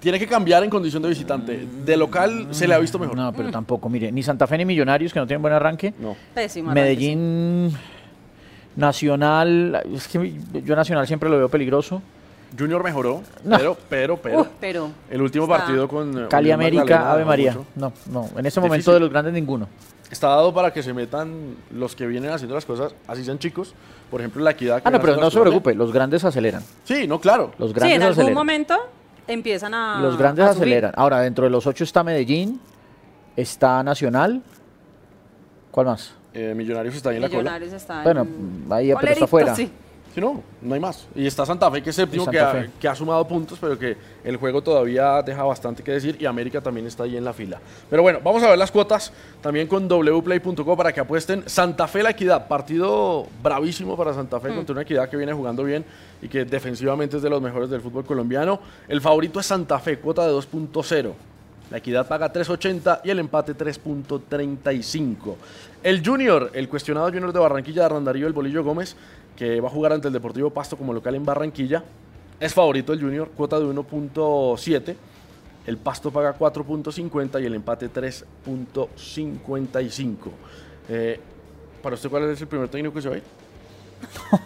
tiene 0.02 0.20
que 0.20 0.28
cambiar 0.28 0.64
en 0.66 0.70
condición 0.70 1.02
de 1.04 1.08
visitante. 1.10 1.66
De 1.86 1.96
local 1.96 2.48
se 2.52 2.68
le 2.68 2.74
ha 2.74 2.80
visto 2.80 3.00
mejor. 3.00 3.16
No, 3.16 3.32
pero 3.32 3.50
tampoco, 3.52 3.88
mire, 3.88 4.12
ni 4.12 4.22
Santa 4.24 4.48
Fe 4.48 4.58
ni 4.58 4.66
Millonarios, 4.66 5.14
que 5.14 5.20
no 5.20 5.26
tienen 5.28 5.42
buen 5.42 5.54
arranque. 5.54 5.94
No. 6.00 6.18
Pésimo. 6.34 6.72
arranque, 6.72 6.96
sí. 6.96 6.98
Medellín, 7.16 7.78
Nacional, 8.76 9.82
es 9.94 10.08
que 10.08 10.34
yo 10.64 10.76
Nacional 10.76 11.06
siempre 11.08 11.30
lo 11.30 11.38
veo 11.38 11.50
peligroso. 11.50 12.02
Junior 12.58 12.84
mejoró, 12.84 13.22
No. 13.46 13.58
pero, 13.58 13.78
pero, 13.90 14.18
pero. 14.18 14.48
Pero 14.60 14.92
el 15.10 15.22
último 15.22 15.46
está- 15.46 15.58
partido 15.58 15.88
con. 15.88 16.18
eh, 16.18 16.28
Cali 16.30 16.48
Unión 16.48 16.60
América, 16.60 16.84
Magdalena 16.84 17.12
Ave 17.12 17.26
María. 17.26 17.52
mucho. 17.54 17.66
No, 17.76 17.94
no, 18.12 18.30
en 18.38 18.46
este 18.46 18.60
momento 18.60 18.76
Difícil. 18.76 18.94
de 18.96 19.00
los 19.02 19.10
grandes 19.10 19.34
ninguno. 19.34 19.68
Está 20.10 20.28
dado 20.28 20.54
para 20.54 20.74
que 20.74 20.84
se 20.84 20.94
metan 20.94 21.56
los 21.74 21.96
que 21.96 22.06
vienen 22.06 22.32
haciendo 22.32 22.56
las 22.56 22.66
cosas, 22.66 22.94
así 23.08 23.24
sean 23.24 23.40
chicos. 23.40 23.74
Por 24.10 24.20
ejemplo, 24.20 24.44
la 24.44 24.52
equidad. 24.52 24.82
que 24.82 24.88
Ah, 24.88 24.92
no, 24.92 25.00
pero 25.00 25.16
no 25.16 25.32
se 25.32 25.40
preocupe, 25.40 25.74
los 25.74 25.94
grandes 25.94 26.26
aceleran. 26.26 26.62
Sí, 26.84 27.08
no, 27.08 27.20
claro. 27.22 27.54
Los 27.58 27.70
Sí, 27.70 27.76
grandes 27.76 27.96
en 27.98 28.04
algún 28.20 28.34
momento 28.34 28.76
empiezan 29.28 29.74
a. 29.74 30.00
Los 30.02 30.18
grandes 30.18 30.46
a 30.46 30.50
subir. 30.54 30.64
aceleran. 30.64 30.94
Ahora, 30.96 31.20
dentro 31.22 31.44
de 31.46 31.50
los 31.50 31.66
ocho 31.68 31.84
está 31.84 32.04
Medellín, 32.04 32.60
está 33.36 33.84
Nacional. 33.84 34.42
¿Cuál 35.72 35.88
más? 35.88 36.14
Eh, 36.34 36.54
Millonarios 36.56 36.96
está 36.96 37.10
ahí 37.10 37.18
en 37.18 37.22
la 37.24 37.30
cola. 37.30 37.40
Millonarios 37.42 37.74
está 37.74 38.04
Bueno, 38.04 38.22
en- 38.22 38.66
ahí, 38.72 38.88
pero 38.88 38.90
está 38.90 39.00
Colerito, 39.00 39.28
fuera. 39.28 39.56
sí. 39.56 39.72
Sí, 40.14 40.20
no, 40.20 40.44
no 40.62 40.74
hay 40.74 40.80
más. 40.80 41.08
Y 41.16 41.26
está 41.26 41.46
Santa 41.46 41.72
Fe, 41.72 41.82
que 41.82 41.92
es 41.92 41.96
séptimo, 41.96 42.26
que 42.26 42.38
ha, 42.38 42.52
Fe. 42.52 42.70
que 42.80 42.88
ha 42.88 42.94
sumado 42.94 43.26
puntos, 43.26 43.58
pero 43.62 43.80
que 43.80 43.96
el 44.24 44.36
juego 44.36 44.62
todavía 44.62 45.22
deja 45.22 45.44
bastante 45.44 45.84
que 45.84 45.92
decir. 45.92 46.18
Y 46.20 46.26
América 46.26 46.60
también 46.60 46.86
está 46.86 47.04
ahí 47.04 47.16
en 47.16 47.24
la 47.24 47.32
fila. 47.32 47.60
Pero 47.90 48.02
bueno, 48.02 48.20
vamos 48.22 48.44
a 48.44 48.50
ver 48.50 48.58
las 48.58 48.72
cuotas 48.72 49.14
también 49.42 49.68
con 49.68 49.88
wplay.co 49.88 50.76
para 50.76 50.92
que 50.92 51.00
apuesten. 51.00 51.44
Santa 51.48 51.88
Fe, 51.88 52.04
la 52.04 52.10
equidad. 52.10 52.48
Partido 52.48 53.26
bravísimo 53.42 53.96
para 53.96 54.14
Santa 54.14 54.40
Fe 54.42 54.54
contra 54.54 54.74
una 54.74 54.82
equidad 54.82 55.08
que 55.08 55.16
viene 55.16 55.32
jugando 55.32 55.64
bien 55.64 55.86
y 56.22 56.28
que 56.28 56.44
defensivamente 56.44 57.18
es 57.18 57.24
de 57.24 57.30
los 57.30 57.42
mejores 57.42 57.70
del 57.70 57.80
fútbol 57.80 58.04
colombiano. 58.04 58.60
El 58.90 59.00
favorito 59.00 59.40
es 59.40 59.46
Santa 59.46 59.80
Fe, 59.80 59.98
cuota 60.00 60.28
de 60.28 60.34
2.0. 60.34 61.14
La 61.72 61.78
equidad 61.78 62.06
paga 62.06 62.34
3.80 62.34 63.00
y 63.06 63.12
el 63.12 63.20
empate 63.20 63.56
3.35. 63.56 65.36
El 65.84 66.06
Junior, 66.06 66.52
el 66.54 66.68
cuestionado 66.68 67.08
Junior 67.08 67.32
de 67.32 67.40
Barranquilla 67.40 67.84
de 67.84 67.90
Randarío, 67.90 68.28
el 68.28 68.34
Bolillo 68.34 68.62
Gómez, 68.62 68.98
que 69.36 69.60
va 69.62 69.68
a 69.68 69.72
jugar 69.72 69.94
ante 69.94 70.08
el 70.08 70.14
Deportivo 70.14 70.50
Pasto 70.50 70.76
como 70.78 70.94
local 70.94 71.16
en 71.16 71.26
Barranquilla, 71.26 71.84
es 72.40 72.54
favorito 72.54 72.94
el 72.94 73.02
Junior, 73.02 73.30
cuota 73.30 73.60
de 73.60 73.66
1.7. 73.66 74.96
El 75.68 75.78
Pasto 75.78 76.10
paga 76.12 76.36
4.50 76.38 77.42
y 77.42 77.46
el 77.46 77.54
empate 77.54 77.92
3.55. 77.92 80.16
Eh, 80.90 81.20
¿Para 81.84 81.96
usted 81.96 82.10
cuál 82.10 82.24
es 82.32 82.42
el 82.42 82.48
primer 82.48 82.68
técnico 82.70 82.94
que 82.96 83.02
se 83.02 83.10
va 83.10 83.16
a 83.16 83.18
ir? 83.18 83.24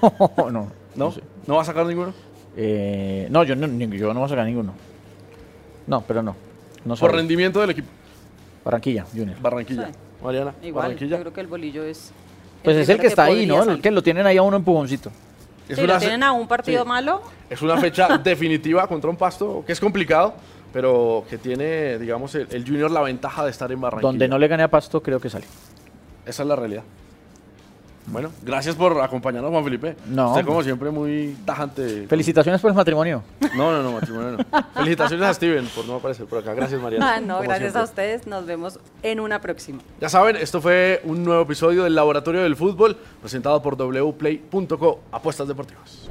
no, 0.37 0.51
no. 0.51 0.71
¿No? 0.95 1.11
sé. 1.11 1.21
¿No 1.47 1.55
va 1.55 1.61
a 1.61 1.65
sacar 1.65 1.85
ninguno? 1.85 2.13
Eh, 2.57 3.27
no, 3.29 3.43
yo 3.43 3.55
no, 3.55 3.67
yo 3.67 4.13
no 4.13 4.19
voy 4.19 4.25
a 4.25 4.29
sacar 4.29 4.45
ninguno. 4.45 4.73
No, 5.87 6.01
pero 6.01 6.21
no. 6.21 6.35
no 6.83 6.95
Por 6.95 7.13
rendimiento 7.13 7.61
del 7.61 7.69
equipo. 7.71 7.87
Barranquilla, 8.63 9.05
Junior. 9.13 9.39
Barranquilla. 9.41 9.87
Sí. 9.87 9.93
Mariana, 10.23 10.53
Igual, 10.63 10.83
Barranquilla. 10.83 11.17
yo 11.17 11.21
creo 11.21 11.33
que 11.33 11.41
el 11.41 11.47
bolillo 11.47 11.83
es. 11.83 12.11
Pues 12.65 12.77
es 12.77 12.89
el 12.89 12.99
que 12.99 13.07
está 13.07 13.23
ahí, 13.25 13.45
¿no? 13.45 13.59
El 13.59 13.65
salir. 13.65 13.81
que 13.81 13.91
lo 13.91 14.03
tienen 14.03 14.25
ahí 14.27 14.37
a 14.37 14.41
uno 14.41 14.57
empujoncito. 14.57 15.11
Es 15.69 15.77
Sí, 15.77 15.83
una 15.83 15.93
lo 15.93 15.99
tienen 15.99 16.23
a 16.23 16.31
un 16.31 16.47
partido 16.47 16.83
sí. 16.83 16.87
malo. 16.89 17.21
Es 17.49 17.61
una 17.61 17.77
fecha 17.77 18.17
definitiva 18.23 18.85
contra 18.87 19.09
un 19.09 19.15
pasto 19.15 19.63
que 19.65 19.71
es 19.71 19.79
complicado, 19.79 20.33
pero 20.73 21.23
que 21.29 21.37
tiene, 21.37 21.97
digamos, 21.97 22.35
el, 22.35 22.47
el 22.51 22.65
Junior 22.65 22.91
la 22.91 23.01
ventaja 23.01 23.43
de 23.45 23.51
estar 23.51 23.71
en 23.71 23.79
Barranquilla. 23.81 24.07
Donde 24.07 24.27
no 24.27 24.37
le 24.37 24.47
gane 24.47 24.63
a 24.63 24.67
Pasto, 24.67 25.01
creo 25.01 25.19
que 25.19 25.29
sale. 25.29 25.45
Esa 26.25 26.43
es 26.43 26.49
la 26.49 26.55
realidad. 26.55 26.83
Bueno, 28.07 28.31
gracias 28.43 28.75
por 28.75 29.01
acompañarnos, 29.01 29.51
Juan 29.51 29.63
Felipe. 29.63 29.95
No, 30.07 30.29
Usted, 30.31 30.45
como 30.45 30.61
siempre, 30.63 30.91
muy 30.91 31.35
tajante. 31.45 32.07
Felicitaciones 32.07 32.61
por 32.61 32.71
el 32.71 32.77
matrimonio. 32.77 33.23
No, 33.55 33.71
no, 33.71 33.81
no, 33.81 33.91
matrimonio 33.93 34.37
no. 34.37 34.45
Felicitaciones 34.73 35.27
a 35.27 35.33
Steven 35.33 35.65
por 35.75 35.85
no 35.85 35.95
aparecer 35.95 36.25
por 36.25 36.39
acá. 36.39 36.53
Gracias, 36.53 36.79
Mariana. 36.81 37.15
Ah, 37.15 37.19
no, 37.19 37.37
como 37.37 37.49
gracias 37.49 37.71
siempre. 37.71 37.81
a 37.81 37.83
ustedes. 37.85 38.27
Nos 38.27 38.45
vemos 38.45 38.79
en 39.01 39.19
una 39.19 39.41
próxima. 39.41 39.79
Ya 39.99 40.09
saben, 40.09 40.35
esto 40.35 40.61
fue 40.61 41.01
un 41.03 41.23
nuevo 41.23 41.41
episodio 41.43 41.83
del 41.83 41.95
Laboratorio 41.95 42.43
del 42.43 42.55
Fútbol, 42.55 42.95
presentado 43.21 43.61
por 43.61 43.75
wplay.co, 43.75 44.99
Apuestas 45.11 45.47
Deportivas. 45.47 46.07